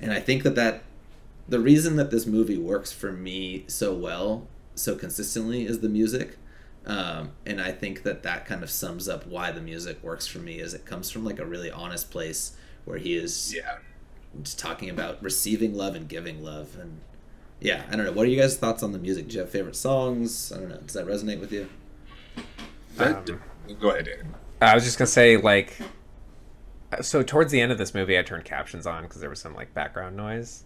[0.00, 0.82] and I think that that
[1.48, 6.36] the reason that this movie works for me so well, so consistently, is the music.
[6.86, 10.38] Um, and I think that that kind of sums up why the music works for
[10.38, 10.58] me.
[10.60, 13.78] Is it comes from like a really honest place where he is Yeah.
[14.42, 17.00] just talking about receiving love and giving love and
[17.60, 19.50] yeah i don't know what are you guys thoughts on the music do you have
[19.50, 21.68] favorite songs i don't know does that resonate with you
[22.96, 23.28] That,
[23.78, 24.34] go ahead, Dan.
[24.62, 25.76] I was just gonna say like,
[27.02, 29.54] so towards the end of this movie, I turned captions on because there was some
[29.54, 30.64] like background noise,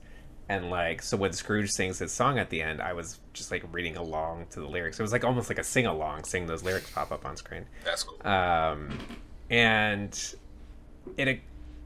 [0.48, 3.64] and like so when Scrooge sings his song at the end, I was just like
[3.72, 4.98] reading along to the lyrics.
[4.98, 7.66] It was like almost like a sing along, seeing those lyrics pop up on screen.
[7.84, 8.26] That's cool.
[8.26, 8.98] um,
[9.50, 10.34] and
[11.16, 11.40] it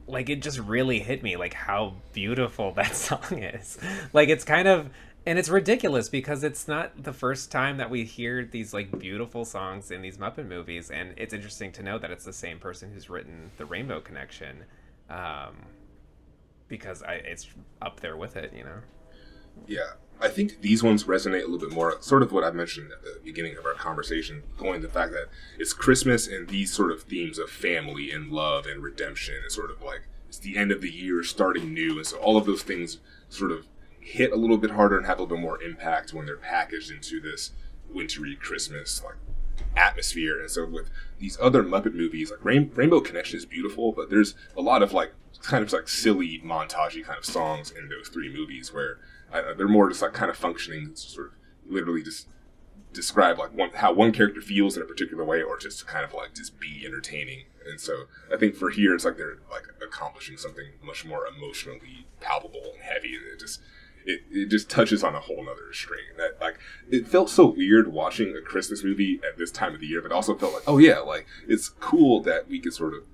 [0.07, 3.79] like it just really hit me like how beautiful that song is
[4.13, 4.89] like it's kind of
[5.27, 9.45] and it's ridiculous because it's not the first time that we hear these like beautiful
[9.45, 12.91] songs in these muppet movies and it's interesting to know that it's the same person
[12.93, 14.65] who's written the rainbow connection
[15.11, 15.57] um,
[16.69, 17.49] because I, it's
[17.83, 18.81] up there with it you know
[19.67, 21.97] Yeah, I think these ones resonate a little bit more.
[22.01, 25.29] Sort of what I mentioned at the beginning of our conversation, going the fact that
[25.59, 29.71] it's Christmas and these sort of themes of family and love and redemption, and sort
[29.71, 32.63] of like it's the end of the year, starting new, and so all of those
[32.63, 33.67] things sort of
[34.01, 36.91] hit a little bit harder and have a little bit more impact when they're packaged
[36.91, 37.53] into this
[37.89, 39.17] wintry Christmas like
[39.77, 40.41] atmosphere.
[40.41, 44.35] And so with these other Muppet movies, like Rain- Rainbow Connection is beautiful, but there's
[44.57, 48.33] a lot of like kind of like silly montagey kind of songs in those three
[48.33, 48.99] movies where
[49.33, 51.33] uh, they're more just like kind of functioning, sort of
[51.71, 52.29] literally just
[52.93, 56.05] describe like one how one character feels in a particular way, or just to kind
[56.05, 57.45] of like just be entertaining.
[57.69, 62.07] And so I think for here, it's like they're like accomplishing something much more emotionally
[62.21, 63.15] palpable and heavy.
[63.15, 63.61] And it just
[64.09, 66.01] it, it just touches on a whole nother string.
[66.17, 66.59] That like
[66.91, 70.11] it felt so weird watching a Christmas movie at this time of the year, but
[70.11, 73.05] also felt like, oh yeah, like it's cool that we could sort of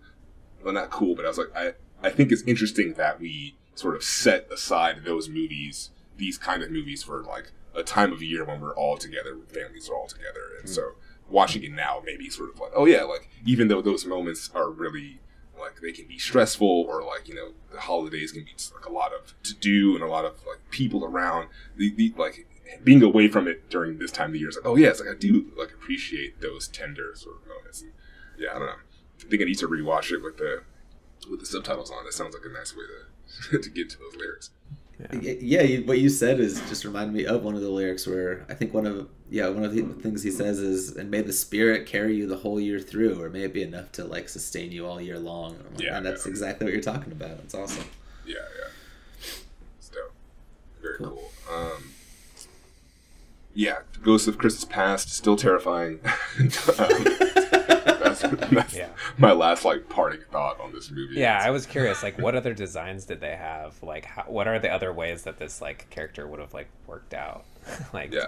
[0.62, 3.96] well not cool, but I was like, I I think it's interesting that we sort
[3.96, 8.44] of set aside those movies, these kind of movies for like a time of year
[8.44, 10.54] when we're all together, families are all together.
[10.60, 10.74] And hmm.
[10.74, 10.92] so
[11.28, 14.70] watching it now maybe sort of like, oh yeah, like even though those moments are
[14.70, 15.18] really
[15.58, 18.92] like they can be stressful or like, you know, the holidays can be like a
[18.92, 21.48] lot of to do and a lot of like people around.
[21.76, 22.46] The, the like
[22.82, 25.00] being away from it during this time of the year is like, oh yeah, it's
[25.00, 27.82] like I do like appreciate those tender sort of moments.
[27.82, 27.92] And
[28.38, 28.74] yeah, I don't know.
[29.24, 30.62] I think I need to rewatch it with the
[31.30, 32.04] with the subtitles on.
[32.04, 32.84] That sounds like a nice way
[33.50, 34.50] to to get to those lyrics.
[35.12, 38.06] Y- Yeah, you, what you said is just reminded me of one of the lyrics
[38.06, 41.20] where I think one of yeah one of the things he says is and may
[41.20, 44.28] the spirit carry you the whole year through or may it be enough to like
[44.28, 45.56] sustain you all year long.
[45.72, 46.30] Like, Yeah, "Man, that's yeah.
[46.30, 47.30] exactly what you're talking about.
[47.44, 47.84] It's awesome.
[48.26, 48.68] Yeah, yeah.
[49.78, 50.12] It's dope.
[50.80, 51.08] Very Cool.
[51.48, 51.54] cool.
[51.54, 51.90] Um,
[53.56, 56.00] yeah, Ghosts of Christmas Past still terrifying.
[56.78, 57.04] Um,
[58.50, 58.88] that's Yeah.
[59.18, 61.14] my last like parting thought on this movie.
[61.16, 62.02] Yeah, I was curious.
[62.02, 63.82] Like, what other designs did they have?
[63.82, 67.14] Like, how, what are the other ways that this like character would have like worked
[67.14, 67.44] out?
[67.92, 68.26] like, Yeah.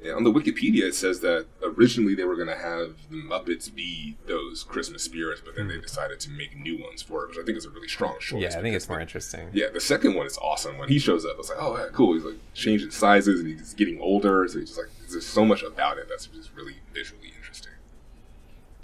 [0.00, 3.74] Yeah, on the Wikipedia it says that originally they were going to have the Muppets
[3.74, 7.38] be those Christmas spirits, but then they decided to make new ones for it, which
[7.38, 8.30] I think is a really strong choice.
[8.30, 8.36] Hmm.
[8.38, 9.48] yeah, I think it's more interesting.
[9.52, 10.78] Yeah, the second one is awesome.
[10.78, 12.14] When he shows up, it's like, oh, yeah, cool.
[12.14, 14.46] He's like changing sizes and he's getting older.
[14.46, 17.32] So he's just like, there's so much about it that's just really visually.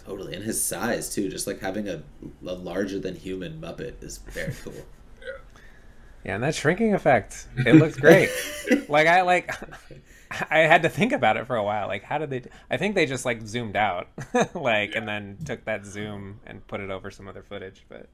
[0.07, 1.29] Totally, and his size too.
[1.31, 2.03] Just like having a,
[2.47, 4.75] a larger than human Muppet is very cool.
[5.23, 5.31] Yeah.
[6.25, 8.29] Yeah, and that shrinking effect, it looked great.
[8.89, 9.51] like I like
[10.51, 11.87] I had to think about it for a while.
[11.87, 14.09] Like how did they I think they just like zoomed out.
[14.55, 18.07] like and then took that zoom and put it over some other footage, but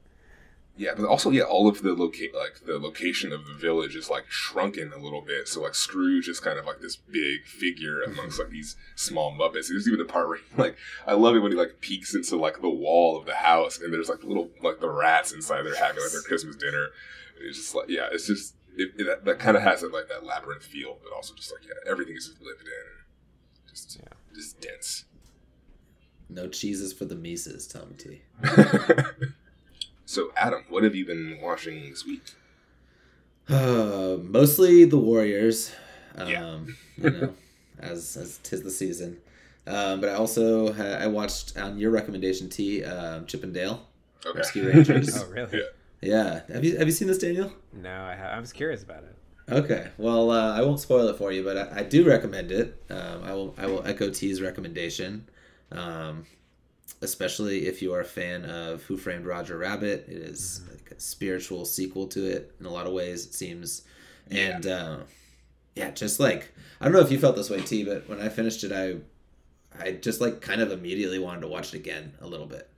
[0.81, 4.09] Yeah, but also, yeah, all of the locate like the location of the village is
[4.09, 5.47] like shrunken a little bit.
[5.47, 9.67] So like Scrooge is kind of like this big figure amongst like these small Muppets.
[9.69, 12.35] There's even a part where he, like I love it when he like peeks into
[12.35, 15.75] like the wall of the house and there's like little like the rats inside there
[15.75, 16.87] having like their Christmas dinner.
[17.39, 20.07] It's just like yeah, it's just it, it, that, that kind of has it like
[20.09, 24.07] that labyrinth feel, but also just like yeah, everything is just lived in, just Yeah.
[24.33, 25.05] just dense.
[26.27, 28.21] No cheeses for the Mises, Tommy T.
[30.11, 32.23] so Adam, what have you been watching this week?
[33.49, 35.71] Uh, mostly the Warriors.
[36.15, 36.59] Um, Yeah.
[36.97, 37.33] you know,
[37.79, 39.17] as as tis the season.
[39.67, 42.83] Um, but I also ha- I watched on your recommendation, T.
[42.83, 43.87] Um, Chip 'n Dale.
[44.25, 44.37] Okay.
[44.39, 45.15] Rescue Rangers.
[45.23, 45.57] Oh really?
[45.59, 45.63] Yeah.
[46.01, 46.53] Yeah.
[46.53, 47.51] Have you have you seen this, Daniel?
[47.73, 49.15] No, I, ha- I was curious about it.
[49.51, 49.89] Okay.
[49.97, 52.81] Well, uh, I won't spoil it for you, but I, I do recommend it.
[52.89, 55.27] Um, I will I will echo T's recommendation.
[55.71, 56.25] Um,
[57.01, 60.05] especially if you are a fan of Who Framed Roger Rabbit.
[60.07, 63.25] It is like a spiritual sequel to it in a lot of ways.
[63.25, 63.83] It seems,
[64.29, 64.97] and uh,
[65.75, 68.29] yeah, just like I don't know if you felt this way, T, but when I
[68.29, 68.97] finished it, I
[69.83, 72.69] I just like kind of immediately wanted to watch it again a little bit.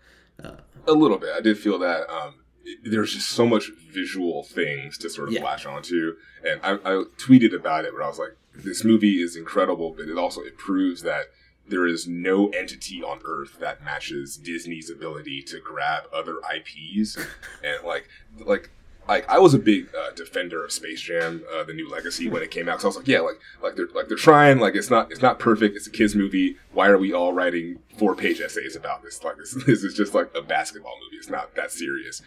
[0.44, 1.30] Uh, A little bit.
[1.36, 2.36] I did feel that um,
[2.84, 5.44] there's just so much visual things to sort of Yeah.
[5.44, 6.16] latch onto.
[6.48, 10.08] And I, I tweeted about it where I was like, this movie is incredible, but
[10.08, 11.26] it also it proves that
[11.68, 17.18] there is no entity on earth that matches Disney's ability to grab other IPs
[17.64, 18.10] and like
[18.46, 18.70] like
[19.08, 22.42] like I was a big uh, defender of Space Jam, uh, the new Legacy, when
[22.42, 22.82] it came out.
[22.82, 24.60] So I was like, yeah, like like they're like they're trying.
[24.60, 25.76] Like it's not it's not perfect.
[25.76, 26.58] It's a kids movie.
[26.72, 29.24] Why are we all writing four page essays about this?
[29.24, 31.18] Like this this is just like a basketball movie.
[31.18, 32.22] It's not that serious.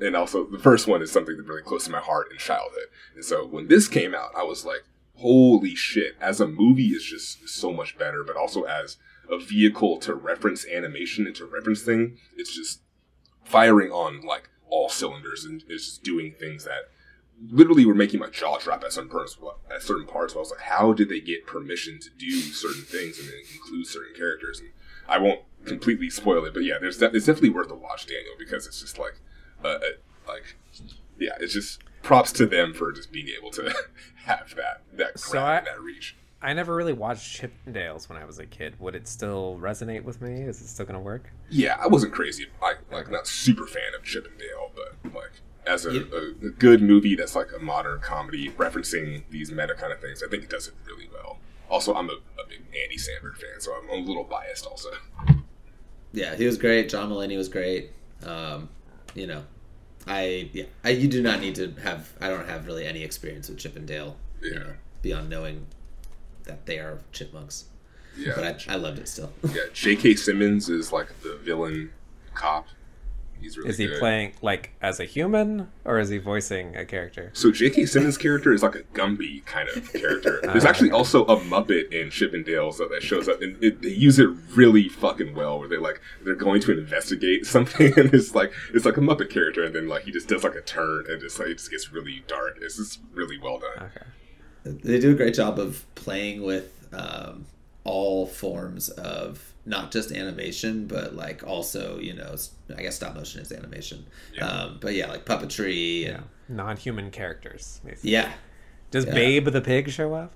[0.00, 2.86] And also the first one is something that's really close to my heart in childhood.
[3.14, 4.84] And so when this came out, I was like,
[5.16, 6.16] holy shit!
[6.20, 8.24] As a movie, is just so much better.
[8.24, 8.96] But also as
[9.30, 12.80] a vehicle to reference animation and to reference thing, it's just
[13.44, 16.90] firing on like all cylinders and is just doing things that
[17.50, 19.36] literally were making my jaw drop at certain parts.
[19.70, 23.18] At certain parts, I was like, how did they get permission to do certain things
[23.18, 24.60] and then include certain characters?
[24.60, 24.70] And
[25.08, 27.14] I won't completely spoil it, but yeah, there's that.
[27.14, 29.20] It's definitely worth a watch, Daniel, because it's just like,
[29.64, 29.80] uh, uh,
[30.26, 30.56] like,
[31.18, 33.74] yeah, it's just props to them for just being able to
[34.24, 36.16] have that that So grab I- that reach.
[36.42, 38.78] I never really watched Chip 'n Dales when I was a kid.
[38.78, 40.42] Would it still resonate with me?
[40.42, 41.30] Is it still gonna work?
[41.48, 42.46] Yeah, I wasn't crazy.
[42.60, 45.30] Like, like not super fan of Chip 'n Dale, but like
[45.66, 49.90] as a, a, a good movie that's like a modern comedy referencing these meta kind
[49.90, 51.38] of things, I think it does it really well.
[51.70, 54.66] Also, I'm a, a big Andy Samberg fan, so I'm a little biased.
[54.66, 54.90] Also,
[56.12, 56.88] yeah, he was great.
[56.90, 57.90] John Mulaney was great.
[58.24, 58.68] Um,
[59.14, 59.44] you know,
[60.06, 62.12] I yeah, I, you do not need to have.
[62.20, 64.16] I don't have really any experience with Chip 'n Dale.
[64.42, 64.58] You Yeah.
[64.58, 65.66] know, beyond knowing
[66.44, 67.64] that they are chipmunks.
[68.16, 69.32] yeah, But I, I loved it still.
[69.52, 69.62] yeah.
[69.72, 70.14] J.K.
[70.16, 71.90] Simmons is like the villain
[72.34, 72.66] cop.
[73.44, 73.98] He's really Is he good.
[73.98, 77.30] playing like as a human or is he voicing a character?
[77.34, 77.84] So J.K.
[77.84, 80.40] Simmons' character is like a Gumby kind of character.
[80.42, 83.82] There's actually also a Muppet in Chip 'n Dales that, that shows up, and it,
[83.82, 85.58] they use it really fucking well.
[85.58, 89.28] Where they like they're going to investigate something, and it's like it's like a Muppet
[89.28, 91.70] character, and then like he just does like a turn, and just like it just
[91.70, 92.56] gets really dark.
[92.62, 93.90] It's just really well done.
[93.90, 94.06] Okay.
[94.64, 97.44] They do a great job of playing with um,
[97.84, 102.34] all forms of not just animation, but like also you know
[102.76, 104.06] I guess stop motion is animation.
[104.34, 104.46] Yeah.
[104.46, 107.80] Um, but yeah, like puppetry and Non-human characters.
[107.84, 108.10] Basically.
[108.10, 108.32] yeah.
[108.90, 109.14] Does Yeah.
[109.14, 110.32] Babe the pig show up?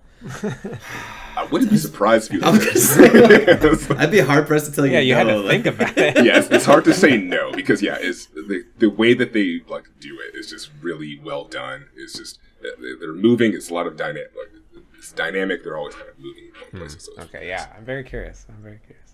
[1.37, 2.61] I wouldn't be surprised if you.
[2.77, 4.93] say, I'd be hard pressed to tell you.
[4.95, 6.25] Yeah, you had no, to like- think about it.
[6.25, 9.85] yes, it's hard to say no because yeah, it's the the way that they like
[10.01, 11.87] do it is just really well done.
[11.97, 13.53] It's just they- they're moving.
[13.55, 14.33] It's a lot of dynamic.
[14.37, 15.63] Like it's dynamic.
[15.63, 17.05] They're always kind of moving in places.
[17.15, 18.45] So, Okay, yeah, I'm very curious.
[18.49, 19.08] I'm very curious.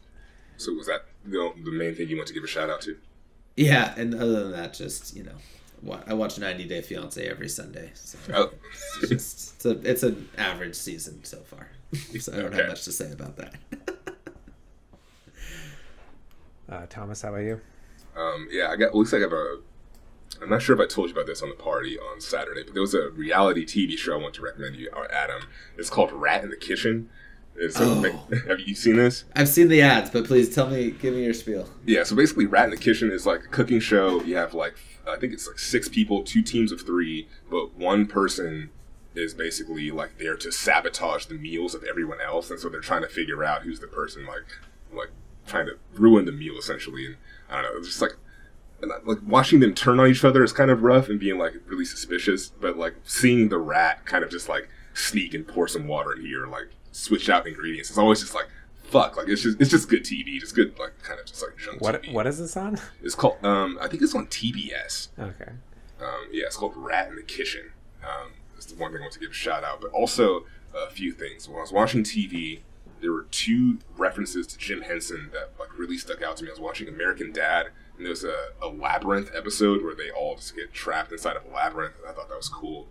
[0.56, 2.96] So was that the, the main thing you want to give a shout out to?
[3.56, 7.90] Yeah, and other than that, just you know, I watch 90 Day Fiance every Sunday.
[7.94, 8.50] So Oh,
[9.00, 11.68] it's just it's, a, it's an average season so far.
[12.20, 12.56] So I don't Okay.
[12.58, 13.54] have much to say about that.
[16.68, 17.60] Uh, Thomas, how about you?
[18.16, 18.86] um, yeah, I got.
[18.88, 19.58] It looks like I have a.
[20.42, 22.72] I'm not sure if I told you about this on the party on Saturday, but
[22.74, 25.42] there was a reality TV show I want to recommend you, uh, Adam.
[25.76, 27.10] It's called Rat in the Kitchen.
[27.56, 28.02] It's a- Oh.
[28.48, 29.24] have you seen this?
[29.36, 31.68] I've seen the ads, but please tell me, give me your spiel.
[31.86, 34.22] Yeah, so basically, Rat in the Kitchen is like a cooking show.
[34.22, 34.74] You have like,
[35.08, 38.70] I think it's like six people, two teams of three, but one person
[39.14, 43.02] is basically like there to sabotage the meals of everyone else, and so they're trying
[43.02, 44.44] to figure out who's the person like,
[44.92, 45.10] like
[45.46, 47.06] trying to ruin the meal essentially.
[47.06, 47.16] And
[47.48, 48.16] I don't know, it's just like,
[48.82, 51.52] uh, like watching them turn on each other is kind of rough and being like
[51.66, 55.86] really suspicious, but like seeing the rat kind of just like sneak and pour some
[55.86, 57.90] water in here, like switch out ingredients.
[57.90, 58.46] It's always just like.
[58.84, 59.16] Fuck!
[59.16, 61.80] Like it's just it's just good TV, just good like kind of just like junk
[61.80, 62.12] What TV.
[62.12, 62.78] what is this on?
[63.02, 63.42] It's called.
[63.44, 65.08] Um, I think it's on TBS.
[65.18, 65.50] Okay.
[66.00, 67.72] Um, yeah, it's called Rat in the Kitchen.
[68.04, 70.44] Um, it's the one thing I want to give a shout out, but also
[70.76, 71.48] a few things.
[71.48, 72.60] When I was watching TV,
[73.00, 76.50] there were two references to Jim Henson that like really stuck out to me.
[76.50, 80.36] I was watching American Dad, and there was a, a labyrinth episode where they all
[80.36, 81.94] just get trapped inside of a labyrinth.
[82.00, 82.86] And I thought that was cool.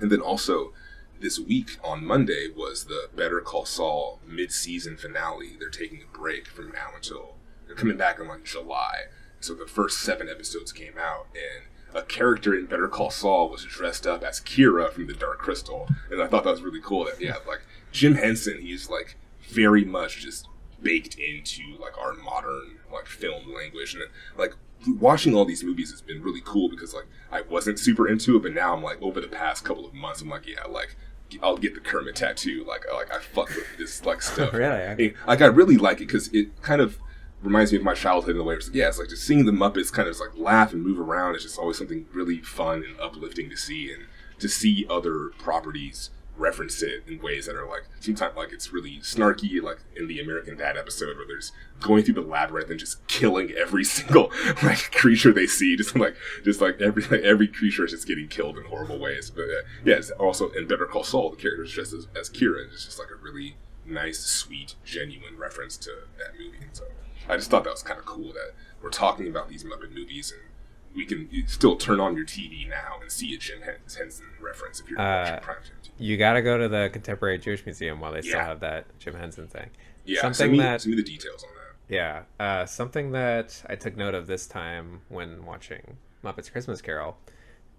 [0.00, 0.72] And then also
[1.20, 5.56] this week on Monday was the Better Call Saul mid-season finale.
[5.58, 9.02] They're taking a break from now until they're coming back in like July.
[9.40, 13.64] So the first seven episodes came out, and a character in Better Call Saul was
[13.64, 17.04] dressed up as Kira from The Dark Crystal, and I thought that was really cool.
[17.04, 17.62] That yeah, like
[17.92, 19.16] Jim Henson, he's like
[19.48, 20.46] very much just
[20.82, 24.04] baked into like our modern like film language, and
[24.36, 24.54] like
[24.98, 28.42] watching all these movies has been really cool because like I wasn't super into it,
[28.42, 30.96] but now I'm like over the past couple of months, I'm like yeah, like
[31.42, 32.64] I'll get the Kermit tattoo.
[32.66, 34.52] Like uh, like I fuck with this like stuff.
[34.52, 34.82] Really?
[34.82, 35.14] Okay.
[35.26, 36.98] Like I really like it because it kind of
[37.42, 38.56] reminds me of my childhood in a way.
[38.56, 41.34] It's, yeah, it's like just seeing the Muppets kind of like laugh and move around.
[41.34, 44.04] It's just always something really fun and uplifting to see, and
[44.38, 48.98] to see other properties reference it in ways that are like sometimes like it's really
[49.00, 53.06] snarky, like in the American Dad episode where there's going through the labyrinth and just
[53.06, 54.30] killing every single
[54.62, 58.28] like creature they see, just like just like every like, every creature is just getting
[58.28, 59.30] killed in horrible ways.
[59.30, 62.30] But uh, yeah, it's also in Better Call Saul, the character is dressed as, as
[62.30, 63.56] Kira, and it's just like a really
[63.86, 66.66] nice, sweet, genuine reference to that movie.
[66.72, 66.84] So
[67.28, 68.52] I just thought that was kind of cool that
[68.82, 70.49] we're talking about these Muppet movies and
[70.94, 74.10] we can still turn on your TV now and see a Jim Henson
[74.40, 75.90] reference if you're Uh, watching primetime TV.
[75.98, 79.14] You got to go to the Contemporary Jewish Museum while they still have that Jim
[79.14, 79.70] Henson thing.
[80.04, 81.94] Yeah, something send me, that send me the details on that.
[81.94, 87.16] Yeah, uh, something that I took note of this time when watching Muppets Christmas Carol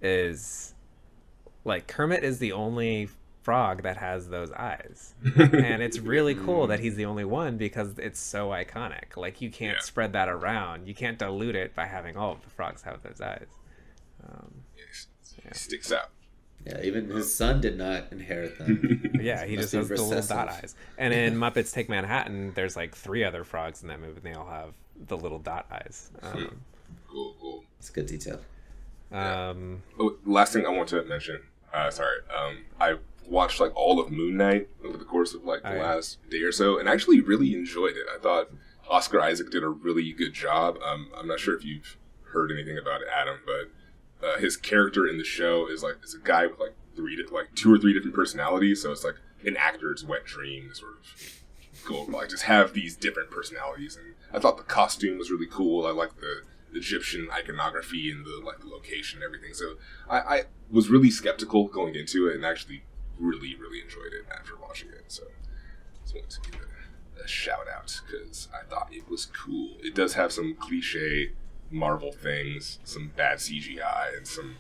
[0.02, 0.74] is
[1.66, 3.10] like Kermit is the only
[3.42, 7.98] frog that has those eyes, and it's really cool that he's the only one because
[7.98, 9.18] it's so iconic.
[9.18, 9.82] Like you can't Yeah.
[9.84, 10.88] spread that around.
[10.88, 13.48] You can't dilute it by having all of the frogs have those eyes.
[14.78, 16.10] It, it sticks out.
[16.66, 19.12] Yeah, even his son did not inherit them.
[19.22, 20.76] Yeah, he just Must be has the little dot eyes.
[20.98, 24.34] And in Muppets Take Manhattan, there's like three other frogs in that movie, and they
[24.34, 24.74] all have
[25.08, 26.12] the little dot eyes.
[26.22, 26.62] Um,
[27.08, 27.64] Cool, cool.
[27.80, 28.40] It's a good detail.
[29.12, 31.42] um, Oh, last thing I want to mention.
[31.74, 32.18] Uh, sorry.
[32.36, 32.96] Um, I
[33.28, 35.94] watched like all of Moon Knight over the course of like the Oh, yeah.
[35.96, 38.06] last day or so, and actually really enjoyed it.
[38.14, 38.50] I thought
[38.90, 40.78] Oscar Isaac did a really good job.
[40.86, 41.98] Um, I'm not sure if you've
[42.34, 46.20] heard anything about Adam, but uh, his character in the show is like is a
[46.20, 48.82] guy with like three, di- like two or three different personalities.
[48.82, 49.16] So it's like
[49.46, 51.44] an actor's wet dream, to sort of
[51.88, 53.96] go like just have these different personalities.
[53.98, 55.86] And I thought the costume was really cool.
[55.88, 56.42] I like the
[56.74, 59.54] Egyptian iconography and the like the location and everything.
[59.54, 59.76] So
[60.10, 62.84] I, I was really skeptical going into it, and actually
[63.22, 65.06] really really enjoyed it after watching it.
[65.08, 65.24] So
[66.04, 66.68] just wanted to give it
[67.20, 69.78] a, a shout out because I thought it was cool.
[69.82, 71.32] It does have some cliche
[71.70, 74.58] Marvel things, some bad CGI, and some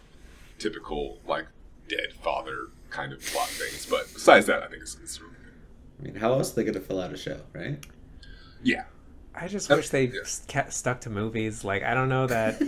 [0.60, 1.48] typical like
[1.88, 3.86] dead father kind of plot things.
[3.86, 5.54] But besides that, I think it's, it's really good.
[6.00, 7.84] I mean, how else are they going to fill out a show, right?
[8.64, 8.84] Yeah,
[9.34, 10.22] I just wish they yeah.
[10.48, 11.64] kept stuck to movies.
[11.64, 12.62] Like I don't know that.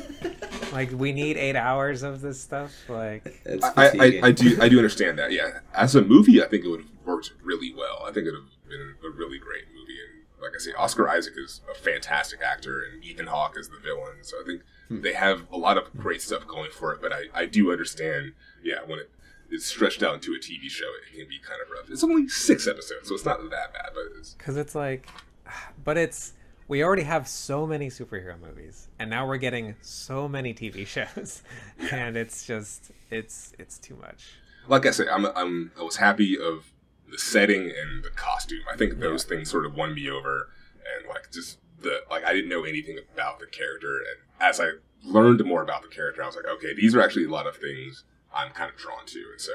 [0.74, 2.74] like we need eight hours of this stuff.
[2.88, 4.20] Like It's I, I.
[4.24, 5.32] I do I do understand that.
[5.32, 8.04] Yeah, as a movie, I think it would have worked really well.
[8.06, 9.98] I think it would have been a really great movie.
[10.00, 13.78] And like I say, Oscar Isaac is a fantastic actor, and Ethan Hawke is the
[13.78, 14.18] villain.
[14.22, 15.02] So I think hmm.
[15.02, 17.02] they have a lot of great stuff going for it.
[17.02, 18.34] But I, I do understand.
[18.64, 19.10] Yeah, when it
[19.52, 21.90] it is stretched out into a TV show, it can be kind of rough.
[21.90, 23.92] It's only six episodes, so it's not that bad.
[23.94, 25.08] But it's, because it's like,
[25.84, 26.34] but it's
[26.68, 31.44] we already have so many superhero movies, and now we're getting so many TV shows,
[31.92, 34.34] and it's just it's it's too much.
[34.68, 36.72] like I said I'm, I'm I was happy of
[37.12, 38.62] the setting and the costume.
[38.72, 40.50] I think those things sort of won me over,
[40.98, 44.18] and like just the like I didn't know anything about the character, and
[44.50, 44.70] as I
[45.04, 47.58] learned more about the character, I was like, okay, these are actually a lot of
[47.58, 48.04] things
[48.34, 49.52] I'm kind of drawn to, and so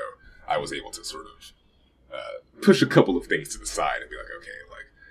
[0.47, 1.53] I was able to sort of
[2.15, 4.51] uh, push a couple of things to the side and be like, okay.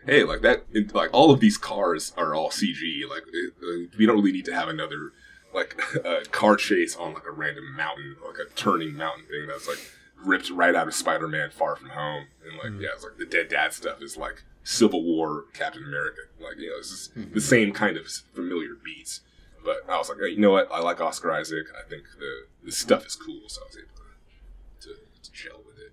[0.08, 3.08] Hey, like that, it- like all of these cars are all CG.
[3.10, 5.12] Like, it, uh, we don't really need to have another
[5.54, 9.68] like a car chase on like a random mountain, like a turning mountain thing that's
[9.68, 9.80] like
[10.24, 13.50] ripped right out of Spider-Man: Far From Home, and like yeah, it's like the dead
[13.50, 17.72] dad stuff is like Civil War Captain America, like you know, it's just the same
[17.74, 19.22] kind of familiar beats.
[19.64, 20.70] But I was like, hey, you know what?
[20.72, 21.68] I like Oscar Isaac.
[21.78, 25.62] I think the the stuff is cool, so I was able to to, to chill
[25.68, 25.92] with it.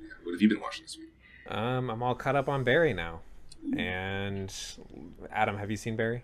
[0.00, 0.08] Yeah.
[0.24, 1.07] What have you been watching this week?
[1.48, 3.20] Um, I'm all caught up on Barry now,
[3.76, 4.54] and
[5.30, 6.22] Adam, have you seen Barry?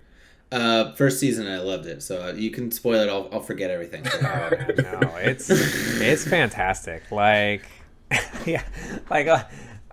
[0.52, 2.02] Uh, first season, I loved it.
[2.02, 3.08] So uh, you can spoil it.
[3.08, 4.06] I'll, I'll forget everything.
[4.24, 7.10] Oh no, it's it's fantastic.
[7.10, 7.64] Like,
[8.46, 8.62] yeah,
[9.10, 9.44] like uh,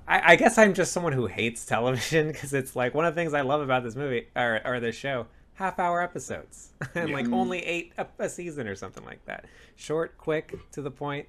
[0.07, 3.21] I, I guess I'm just someone who hates television because it's like one of the
[3.21, 5.27] things I love about this movie or or this show.
[5.53, 9.45] Half hour episodes and like only eight a, a season or something like that.
[9.75, 11.27] Short, quick, to the point.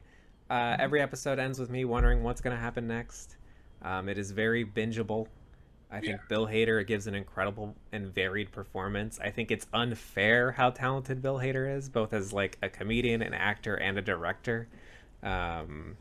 [0.48, 3.36] Uh, every episode ends with me wondering what's going to happen next.
[3.82, 5.26] Um, it is very bingeable.
[5.90, 6.26] I think Yeah.
[6.28, 9.20] Bill Hader gives an incredible and varied performance.
[9.20, 13.34] I think it's unfair how talented Bill Hader is, both as like a comedian, an
[13.34, 14.68] actor, and a director.
[15.22, 15.96] Um,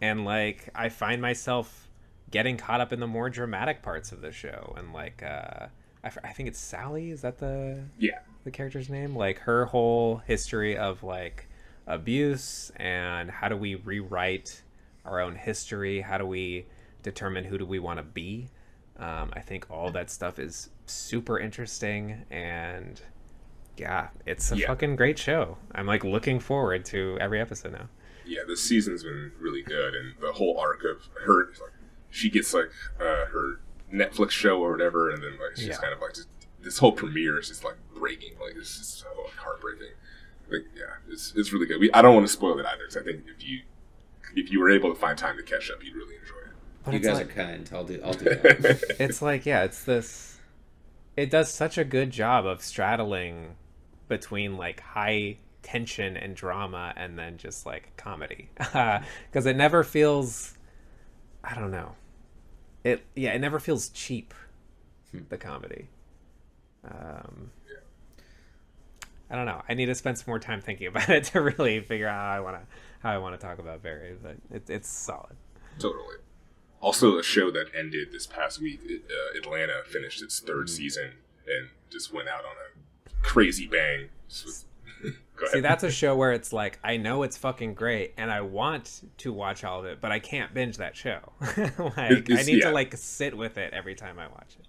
[0.00, 1.88] and like I find myself
[2.30, 5.66] getting caught up in the more dramatic parts of the show, and like uh,
[6.02, 7.10] I, f- I think it's Sally.
[7.10, 9.14] Is that the Yeah, the character's name?
[9.14, 11.48] Like her whole history of like
[11.86, 14.62] abuse and how do we rewrite
[15.04, 16.00] our own history?
[16.00, 16.64] How do we
[17.04, 18.48] determine who do we want to be?
[18.98, 23.00] Um, I think all that stuff is super interesting and
[23.76, 24.66] yeah, it's a Yeah.
[24.68, 25.58] fucking great show.
[25.74, 27.88] I'm like looking forward to every episode now.
[28.26, 28.40] yeah.
[28.46, 31.72] This season's been really good, and the whole arc of her, like,
[32.08, 33.60] she gets like uh, her
[33.92, 35.76] Netflix show or whatever, and then like she's Yeah.
[35.76, 36.28] kind of like just,
[36.62, 39.88] this whole premiere is just like breaking, like it's just so like, heartbreaking.
[40.50, 41.80] Like yeah, it's it's really good.
[41.80, 43.62] We I don't want to spoil it either, because I think if you
[44.36, 46.43] if you were able to find time to catch up, you'd really enjoy it.
[46.84, 47.70] But you guys like, are kind.
[47.72, 48.00] I'll do.
[48.04, 48.96] I'll do that.
[49.00, 50.38] it's like yeah it's this
[51.16, 53.56] it does such a good job of straddling
[54.08, 60.52] between like high tension and drama and then just like comedy because it never feels
[61.42, 61.94] i don't know
[62.84, 64.34] it yeah it never feels cheap
[65.30, 65.88] the comedy
[66.86, 67.50] um
[69.30, 71.80] i don't know i need to spend some more time thinking about it to really
[71.80, 72.62] figure out how i want to
[73.02, 75.34] how i want to talk about barry but it, it's solid
[75.78, 76.16] Totally.
[76.84, 80.46] Also, a show that ended this past week, uh, Atlanta finished its Mm.
[80.46, 81.12] third season
[81.46, 84.10] and just went out on a crazy bang.
[84.44, 84.64] With-.
[85.52, 89.00] See, that's a show where it's like I know it's fucking great, and I want
[89.18, 91.20] to watch all of it, but I can't binge that show.
[91.40, 92.68] like I need yeah.
[92.68, 94.66] to like sit with it every time I watch it.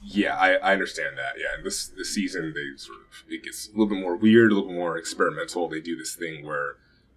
[0.00, 1.32] Yeah, I, I understand that.
[1.38, 4.52] Yeah, and this this season they sort of it gets a little bit more weird,
[4.52, 5.68] a little bit more experimental.
[5.68, 6.76] They do this thing where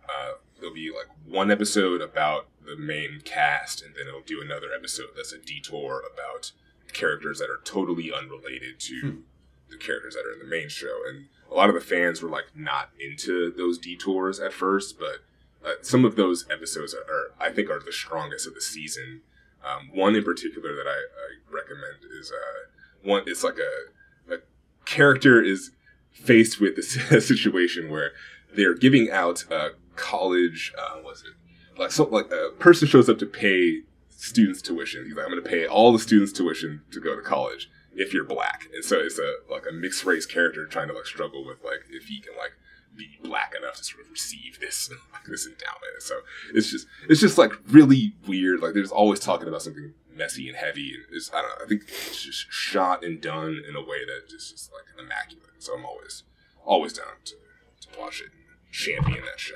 [0.10, 4.68] uh, there'll be like one episode about the main cast, and then it'll do another
[4.76, 6.51] episode that's a detour about
[6.93, 9.24] characters that are totally unrelated to
[9.70, 10.99] the characters that are in the main show.
[11.07, 15.24] And a lot of the fans were like not into those detours at first, but
[15.66, 19.22] uh, some of those episodes are, are I think are the strongest of the season.
[19.64, 23.24] Um, one in particular that I, I recommend is uh, one.
[23.28, 24.38] It's like a, a
[24.86, 25.72] character is
[26.12, 26.93] faced with this
[27.28, 28.12] situation where
[28.53, 30.74] they're giving out uh, college.
[30.78, 31.34] Uh, was it
[31.82, 32.06] like so?
[32.06, 35.06] Like a person shows up to pay students tuition.
[35.06, 38.14] He's like, I'm going to pay all the students tuition to go to college if
[38.14, 38.68] you're black.
[38.74, 41.82] And so it's a like a mixed race character trying to like struggle with like
[41.90, 42.52] if he can like
[42.96, 46.02] be black enough to sort of receive this like this endowment.
[46.02, 46.20] So
[46.54, 48.62] it's just it's just like really weird.
[48.62, 51.66] Like there's always talking about something messy and heavy, and it's I don't know.
[51.66, 55.50] I think it's just shot and done in a way that just is like immaculate.
[55.60, 56.24] So I'm always
[56.66, 57.36] always down to,
[57.82, 59.56] to watch it and champion that show.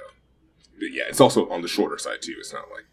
[0.80, 2.36] But yeah, it's also on the shorter side too.
[2.38, 2.86] It's not like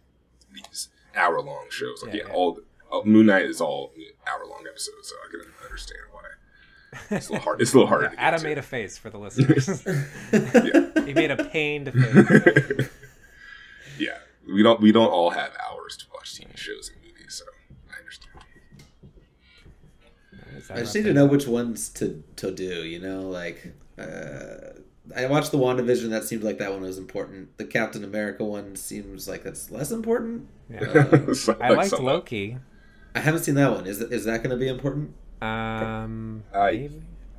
[0.52, 2.02] these hour long shows.
[2.02, 2.34] Like Yeah, yeah, yeah.
[2.34, 2.58] all
[2.92, 3.92] uh, Moon Knight is all
[4.26, 7.16] hour long episodes, so I can understand why.
[7.16, 7.60] It's a little hard.
[7.62, 8.08] It's a little harder.
[8.10, 8.46] to get Adam to.
[8.46, 9.82] made a face for the listeners.
[9.86, 11.04] yeah.
[11.06, 12.88] he made a pained face.
[13.98, 17.44] yeah, we don't we don't all have hours to watch TV shows and movies, so
[17.90, 18.44] I understand.
[20.70, 22.84] I just need to know which ones to to do.
[22.84, 24.78] You know, like uh,
[25.16, 26.10] I watched the WandaVision.
[26.10, 27.56] That seemed like that one was important.
[27.58, 30.48] The Captain America one seems like that's less important.
[30.70, 31.08] Yeah.
[31.34, 32.58] So, I liked some- Loki.
[33.14, 33.86] I haven't seen that one.
[33.86, 35.14] Is is that going to be important?
[35.42, 36.90] Um, I- I-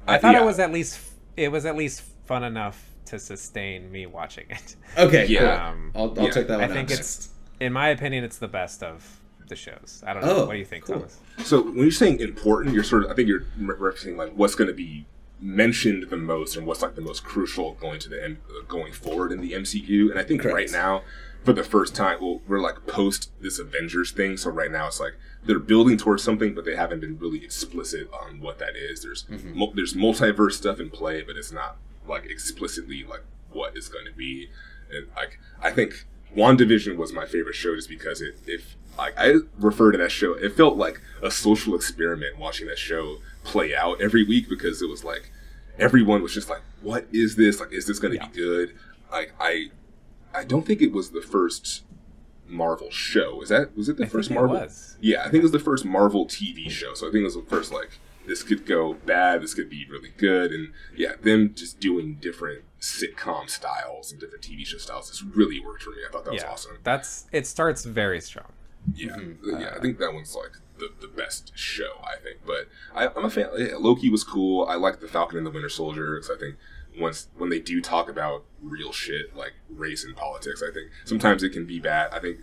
[0.05, 0.41] I thought yeah.
[0.41, 0.99] it was at least
[1.37, 4.75] it was at least fun enough to sustain me watching it.
[4.97, 5.69] Okay, Yeah.
[5.69, 5.91] Um.
[5.95, 6.99] I'll, I'll yeah, check that I one think out.
[6.99, 10.03] it's, in my opinion, it's the best of the shows.
[10.05, 10.35] I don't know.
[10.43, 10.97] Oh, what do you think, cool.
[10.97, 11.17] Thomas?
[11.39, 14.55] So when you're saying important, you're sort of I think you're re- referencing like what's
[14.55, 15.05] going to be
[15.43, 18.93] mentioned the most and what's like the most crucial going to the M- uh, going
[18.93, 20.09] forward in the MCU.
[20.09, 20.55] And I think Correct.
[20.55, 21.03] right now,
[21.43, 24.37] for the first time, well, we're like post this Avengers thing.
[24.37, 25.13] So right now it's like
[25.45, 29.03] they're building towards something, but they haven't been really explicit on what that is.
[29.03, 31.77] There's mul- there's multiverse stuff in play, but it's not
[32.07, 34.49] like explicitly like what it's going to be.
[34.91, 39.35] And like I think WandaVision was my favorite show just because it if like I
[39.57, 44.01] refer to that show, it felt like a social experiment watching that show play out
[44.01, 45.31] every week because it was like
[45.79, 47.59] everyone was just like, "What is this?
[47.59, 48.27] Like, is this going to Yeah.
[48.27, 48.75] be good?"
[49.11, 49.67] Like I,
[50.33, 51.83] I don't think it was the first
[52.47, 53.41] Marvel show.
[53.41, 54.55] Is that was it the I first Marvel?
[54.59, 54.97] was.
[55.01, 56.93] Yeah, I think it was the first Marvel TV show.
[56.93, 59.85] So I think it was the first like this could go bad, this could be
[59.89, 65.09] really good, and yeah, them just doing different sitcom styles and different TV show styles
[65.09, 65.97] just really worked for me.
[66.07, 66.77] I thought that was awesome.
[66.83, 67.45] that's it.
[67.47, 68.45] Starts very strong.
[68.95, 69.61] Yeah, Mm-hmm.
[69.61, 72.01] yeah, I think that one's like the, the best show.
[72.03, 73.49] I think, but I, I'm a fan.
[73.57, 74.65] Yeah, Loki was cool.
[74.67, 76.55] I like the Falcon and the Winter Soldier because I think
[76.99, 81.43] once when they do talk about real shit like race and politics, I think sometimes
[81.43, 82.11] it can be bad.
[82.13, 82.39] I think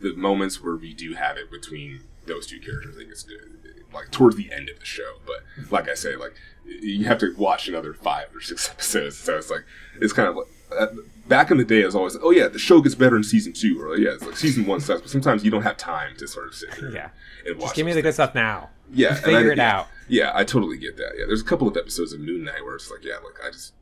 [0.00, 3.58] the moments where we do have it between those two characters, I think it's good.
[3.92, 6.34] Like towards the end of the show, but like I say, like
[6.66, 9.16] you have to watch another five or six episodes.
[9.18, 9.64] So it's like
[10.00, 10.46] it's kind of like
[10.76, 10.86] uh,
[11.28, 13.52] back in the day, it was always, oh yeah, the show gets better in season
[13.52, 15.00] two, or oh, yeah, it's like season one sucks.
[15.02, 17.08] But sometimes you don't have time to sort of sit there Yeah,
[17.46, 17.64] and watch.
[17.66, 18.70] just give me the good stuff now.
[18.92, 19.76] Yeah, and figure I- it yeah.
[19.78, 19.88] out.
[20.08, 21.12] Yeah, I totally get that.
[21.18, 23.50] Yeah, there's a couple of episodes of Moon Knight where it's like, yeah, like I
[23.50, 23.72] just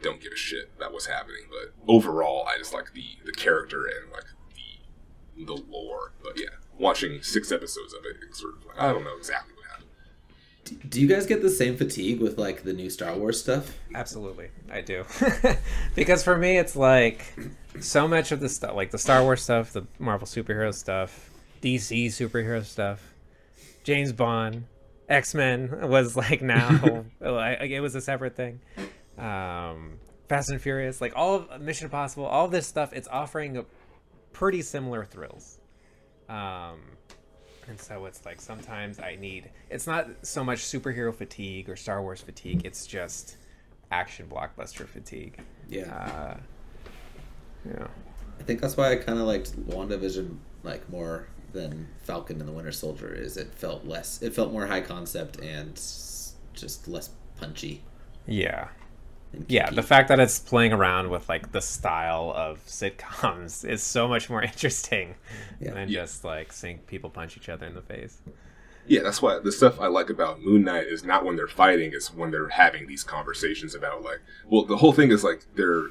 [0.00, 1.42] don't give a shit about what's happening.
[1.50, 4.24] But overall, I just like the the character and like
[4.54, 6.12] the the lore.
[6.22, 9.51] But yeah, watching six episodes of it, it's sort of like I don't know exactly.
[10.64, 13.76] Do you guys get the same fatigue with like the new Star Wars stuff?
[13.94, 15.04] Absolutely, I do.
[15.94, 17.34] because for me, it's like
[17.80, 21.30] so much of the stuff, like the Star Wars stuff, the Marvel superhero stuff,
[21.62, 23.12] DC superhero stuff,
[23.82, 24.64] James Bond,
[25.08, 28.60] X Men was like now, like it was a separate thing.
[29.18, 29.98] Um,
[30.28, 33.64] Fast and Furious, like all of Mission Impossible, all this stuff, it's offering a
[34.32, 35.58] pretty similar thrills.
[36.28, 36.80] Um,
[37.68, 42.02] and so it's like sometimes I need it's not so much superhero fatigue or Star
[42.02, 43.36] Wars fatigue, it's just
[43.90, 45.38] action blockbuster fatigue.
[45.68, 46.36] Yeah, Uh
[47.68, 47.86] yeah.
[48.40, 52.52] I think that's why I kind of liked WandaVision like more than Falcon and the
[52.52, 53.12] Winter Soldier.
[53.14, 54.20] Is it felt less?
[54.22, 55.74] It felt more high concept and
[56.54, 57.82] just less punchy.
[58.26, 58.68] Yeah.
[59.32, 63.82] And Yeah, the fact that it's playing around with like the style of sitcoms is
[63.82, 65.14] so much more interesting
[65.60, 65.74] Yeah.
[65.74, 66.00] than Yeah.
[66.02, 68.18] just like seeing people punch each other in the face.
[68.86, 71.92] Yeah, that's why the stuff I like about Moon Knight is not when they're fighting;
[71.94, 75.84] it's when they're having these conversations about like, well, the whole thing is like they're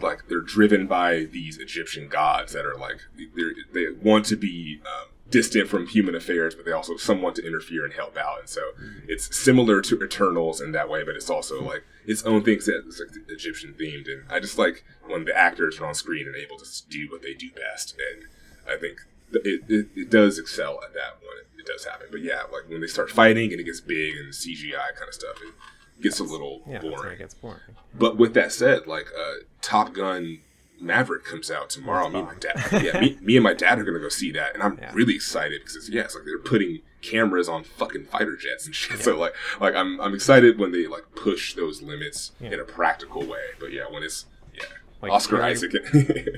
[0.00, 4.80] like they're driven by these Egyptian gods that are like they they want to be
[4.84, 8.40] um, distant from human affairs, but they also some want to interfere and help out,
[8.40, 8.60] and so
[9.06, 12.82] it's similar to Eternals in that way, but it's also like its own thing that
[12.86, 16.36] it's like Egyptian themed, and I just like when the actors are on screen and
[16.36, 18.24] able to do what they do best, and
[18.68, 18.98] I think
[19.32, 22.08] it, it, it does excel at that when it, it does happen.
[22.10, 25.14] But yeah, like when they start fighting and it gets big and CGI kind of
[25.14, 27.12] stuff, it gets a little Yeah, boring.
[27.12, 27.60] it gets boring.
[27.94, 30.40] But with that said, like uh, Top Gun
[30.80, 32.08] Maverick comes out tomorrow.
[32.08, 34.54] Me and my dad, yeah, me, me and my dad are gonna go see that,
[34.54, 34.90] and I'm Yeah.
[34.92, 38.74] really excited because it's yeah, it's like they're putting cameras on fucking fighter jets and
[38.74, 38.98] shit.
[39.02, 42.52] So like, like I'm I'm excited when they like push those limits Yeah.
[42.52, 43.42] in a practical way.
[43.60, 44.62] But yeah, when it's yeah,
[45.02, 45.72] Like Oscar Fury- Isaac.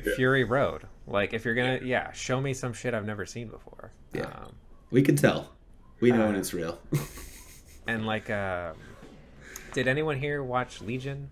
[0.06, 0.14] Yeah.
[0.16, 0.82] Fury Road.
[1.06, 3.92] Like if you're gonna yeah, show me some shit I've never seen before.
[4.12, 4.22] Yeah.
[4.26, 4.54] Um,
[4.90, 5.52] we can tell.
[6.00, 6.78] We know when Uh, it's real.
[7.86, 8.76] and like um
[9.72, 11.30] did anyone here watch Legion?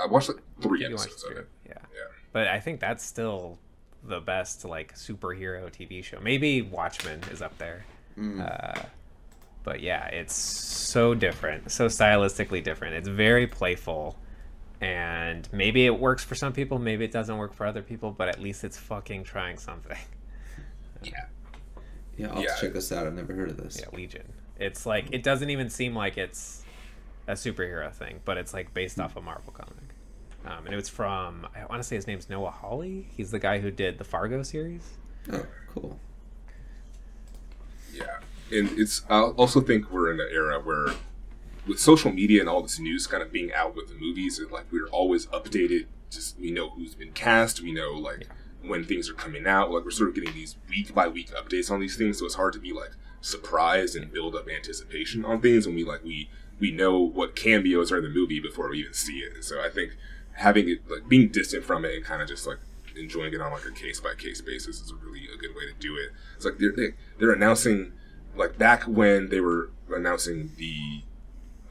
[0.00, 1.48] I watched like three You watched episodes of it.
[1.66, 1.72] Yeah.
[1.92, 2.04] Yeah.
[2.32, 3.58] But I think that's still
[4.04, 6.18] the best like superhero TV show.
[6.20, 7.84] Maybe Watchmen is up there.
[8.18, 8.40] Mm.
[8.40, 8.82] Uh,
[9.64, 12.94] But yeah, it's so different, so stylistically different.
[12.94, 14.16] It's very playful.
[14.80, 18.28] And maybe it works for some people, maybe it doesn't work for other people, but
[18.28, 19.98] at least it's fucking trying something.
[21.02, 21.26] Yeah.
[22.16, 22.56] Yeah, I'll Yeah.
[22.60, 23.06] check this out.
[23.06, 23.78] I've never heard of this.
[23.80, 24.32] Yeah, Legion.
[24.58, 26.64] It's like it doesn't even seem like it's
[27.28, 29.94] a superhero thing, but it's like based off a Marvel comic.
[30.44, 33.06] Um, and it was from I want to say his name's Noah Hawley.
[33.16, 34.82] He's the guy who did the Fargo series.
[35.32, 36.00] Oh, cool.
[37.92, 38.18] Yeah,
[38.52, 39.02] and it's.
[39.08, 40.88] I also think we're in an era where,
[41.66, 44.50] with social media and all this news kind of being out with the movies, and
[44.50, 45.86] like we're always updated.
[46.10, 47.60] Just we know who's been cast.
[47.60, 48.28] We know like
[48.62, 49.70] when things are coming out.
[49.70, 52.18] Like we're sort of getting these week by week updates on these things.
[52.18, 55.84] So it's hard to be like surprised and build up anticipation on things when we
[55.84, 56.30] like we
[56.60, 59.34] we know what cameos are in the movie before we even see it.
[59.34, 59.96] And so I think
[60.32, 62.58] having it like being distant from it and kind of just like
[62.98, 65.66] enjoying it on like a case by case basis is a really a good way
[65.66, 66.10] to do it.
[66.36, 67.92] It's like they're they, they're announcing
[68.36, 71.02] like back when they were announcing the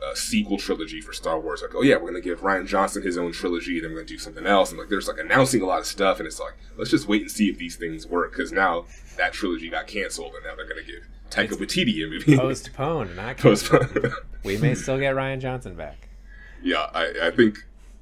[0.04, 3.18] uh, sequel trilogy for Star Wars, like oh yeah, we're gonna give Rian Johnson his
[3.18, 5.80] own trilogy, then we're gonna do something else, and like there's like announcing a lot
[5.80, 8.52] of stuff, and it's like let's just wait and see if these things work because
[8.52, 8.86] now
[9.18, 12.38] that trilogy got canceled, and now they're gonna give Taika Waititi a movie.
[12.38, 14.12] Postponed, not Postponed.
[14.44, 16.10] We may still get Rian Johnson back.
[16.62, 17.58] yeah, I, I think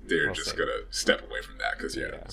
[0.07, 0.57] they're We'll just see.
[0.57, 2.27] gonna step away from that because yeah, Yeah.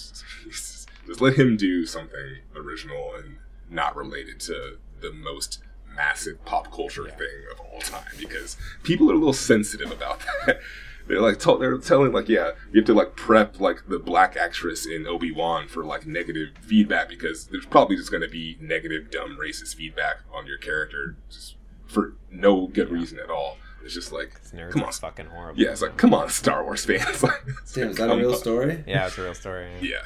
[1.06, 3.36] Just, just- just let him do something original and
[3.70, 5.60] not related to the most
[5.94, 10.60] massive pop culture thing of all time because people are a little sensitive about that.
[11.08, 14.36] They're like tell they're telling like yeah you have to like prep like the black
[14.36, 18.56] actress in Obi Wan for like negative feedback because there's probably just going to be
[18.60, 23.56] negative dumb racist feedback on your character just for no good reason at all.
[23.84, 25.60] It's just like Nerds come are on, fucking horrible.
[25.60, 27.20] yeah, it's like, come on, Star Wars fans.
[27.22, 27.32] Like,
[27.74, 28.38] Damn, like, is that a real on.
[28.38, 28.84] story?
[28.86, 29.68] Yeah, it's a real story.
[29.82, 29.88] Yeah.
[29.90, 30.02] Yeah.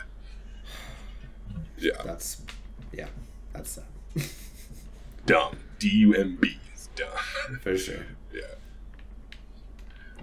[2.05, 2.43] That's,
[2.93, 3.07] yeah,
[3.53, 3.85] that's sad.
[5.27, 5.57] Dumb.
[5.79, 7.59] D U M B is dumb.
[7.63, 8.07] For sure.
[8.33, 8.41] yeah.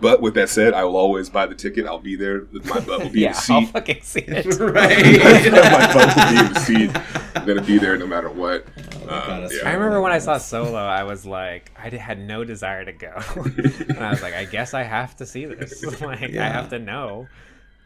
[0.01, 1.85] But with that said, I will always buy the ticket.
[1.85, 2.47] I'll be there.
[2.65, 3.69] My butt will be in Yeah, the I'll seat.
[3.69, 4.45] fucking see it.
[4.59, 5.51] right.
[5.51, 6.91] My butt will be in the seat.
[7.35, 8.65] I'm gonna be there no matter what.
[9.05, 9.69] God, Um, that's yeah.
[9.69, 13.13] I remember when I saw Solo, I was like, I had no desire to go,
[13.35, 15.83] and I was like, I guess I have to see this.
[16.01, 17.27] like, I have to know.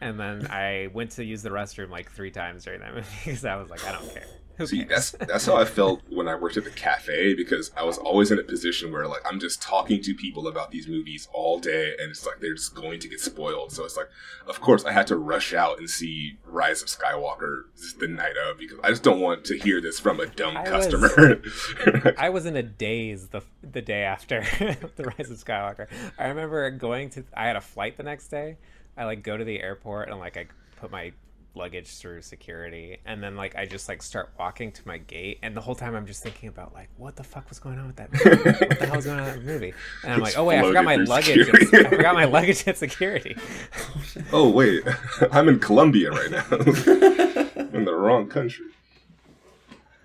[0.00, 3.44] And then I went to use the restroom like three times during that movie because
[3.44, 4.24] I was like, I don't care.
[4.66, 7.96] See, that's that's how I felt when I worked at the cafe because I was
[7.96, 11.60] always in a position where like I'm just talking to people about these movies all
[11.60, 13.70] day, and it's like they're just going to get spoiled.
[13.70, 14.08] So it's like,
[14.48, 17.66] of course, I had to rush out and see Rise of Skywalker
[18.00, 20.62] the night of because I just don't want to hear this from a dumb I
[20.62, 22.14] was- customer.
[22.18, 24.40] I was in a daze the the day after
[24.96, 25.86] the Rise of Skywalker.
[26.18, 27.22] I remember going to.
[27.32, 28.56] I had a flight the next day.
[28.98, 30.46] I like go to the airport and like I
[30.76, 31.12] put my
[31.54, 35.56] luggage through security, and then like I just like start walking to my gate, and
[35.56, 37.96] the whole time I'm just thinking about like what the fuck was going on with
[37.96, 38.66] that movie?
[38.66, 39.74] what the hell was going on with that movie?
[40.02, 41.48] And I'm like, oh wait, I forgot my luggage.
[41.48, 43.36] At, I forgot my luggage at security.
[44.32, 44.82] oh wait,
[45.30, 46.44] I'm in Colombia right now.
[46.52, 48.66] in the wrong country.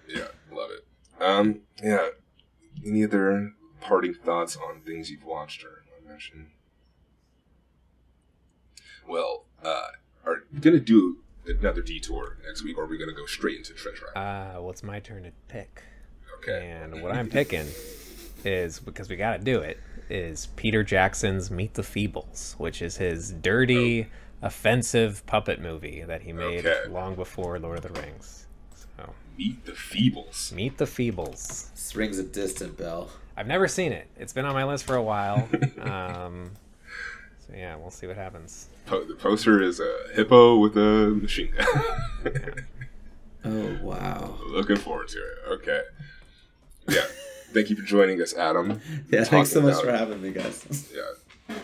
[0.08, 0.86] Yeah, love it.
[1.24, 2.10] Um, yeah.
[2.86, 6.48] Any other parting thoughts on things you've watched or mentioned?
[9.08, 9.88] Well, uh,
[10.26, 13.74] are you gonna do another detour next week, or are we gonna go straight into
[13.74, 14.58] Treasure Island?
[14.58, 15.84] Uh, well, it's my turn to pick.
[16.40, 16.70] Okay.
[16.70, 17.68] And what I'm picking
[18.44, 19.80] is because we got to do it
[20.10, 24.08] is Peter Jackson's Meet the Feebles, which is his dirty,
[24.42, 26.90] offensive puppet movie that he made Okay.
[26.90, 28.48] long before Lord of the Rings.
[28.98, 30.52] So, Meet the Feebles.
[30.52, 31.72] Meet the Feebles.
[31.74, 33.10] This rings a distant bell.
[33.38, 34.08] I've never seen it.
[34.18, 35.48] It's been on my list for a while.
[35.80, 36.52] Um,
[37.48, 38.68] so yeah, we'll see what happens.
[38.86, 42.66] Po- the poster is a hippo with a machine gun.
[43.46, 44.38] Oh wow.
[44.48, 45.38] Looking forward to it.
[45.56, 45.82] Okay.
[46.88, 47.04] Yeah.
[47.52, 48.80] Thank you for joining us, Adam.
[49.10, 50.66] Yeah, thanks so much about- for having me, guys.
[50.96, 51.02] Yeah.
[51.50, 51.58] Glad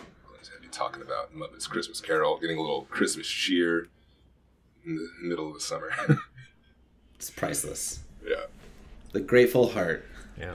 [0.44, 3.88] to have you talking about Muppets Christmas Carol, getting a little Christmas cheer
[4.84, 5.90] in the middle of the summer.
[7.14, 8.00] It's priceless.
[8.26, 8.44] yeah.
[9.12, 10.06] The Grateful Heart.
[10.38, 10.54] Yeah.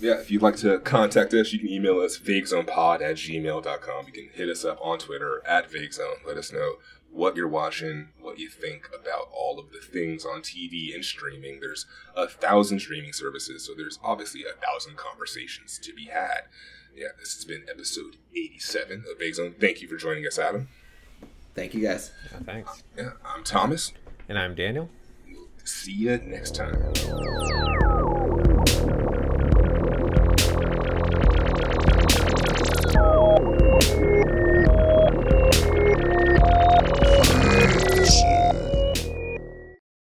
[0.00, 4.06] Yeah, if you'd like to contact us, you can email us vaguezonepod at gmail.com.
[4.06, 6.24] You can hit us up on Twitter at vaguezone.
[6.26, 6.76] Let us know
[7.10, 11.58] what you're watching, what you think about all of the things on TV and streaming.
[11.60, 11.86] There's
[12.16, 16.42] a thousand streaming services, so there's obviously a thousand conversations to be had.
[16.94, 19.54] Yeah, this has been episode 87 of Vague Zone.
[19.58, 20.68] Thank you for joining us, Adam.
[21.54, 22.12] Thank you guys.
[22.30, 22.82] Yeah, thanks.
[22.96, 23.92] Yeah, I'm Thomas.
[24.28, 24.90] And I'm Daniel.
[25.64, 26.94] See you next time.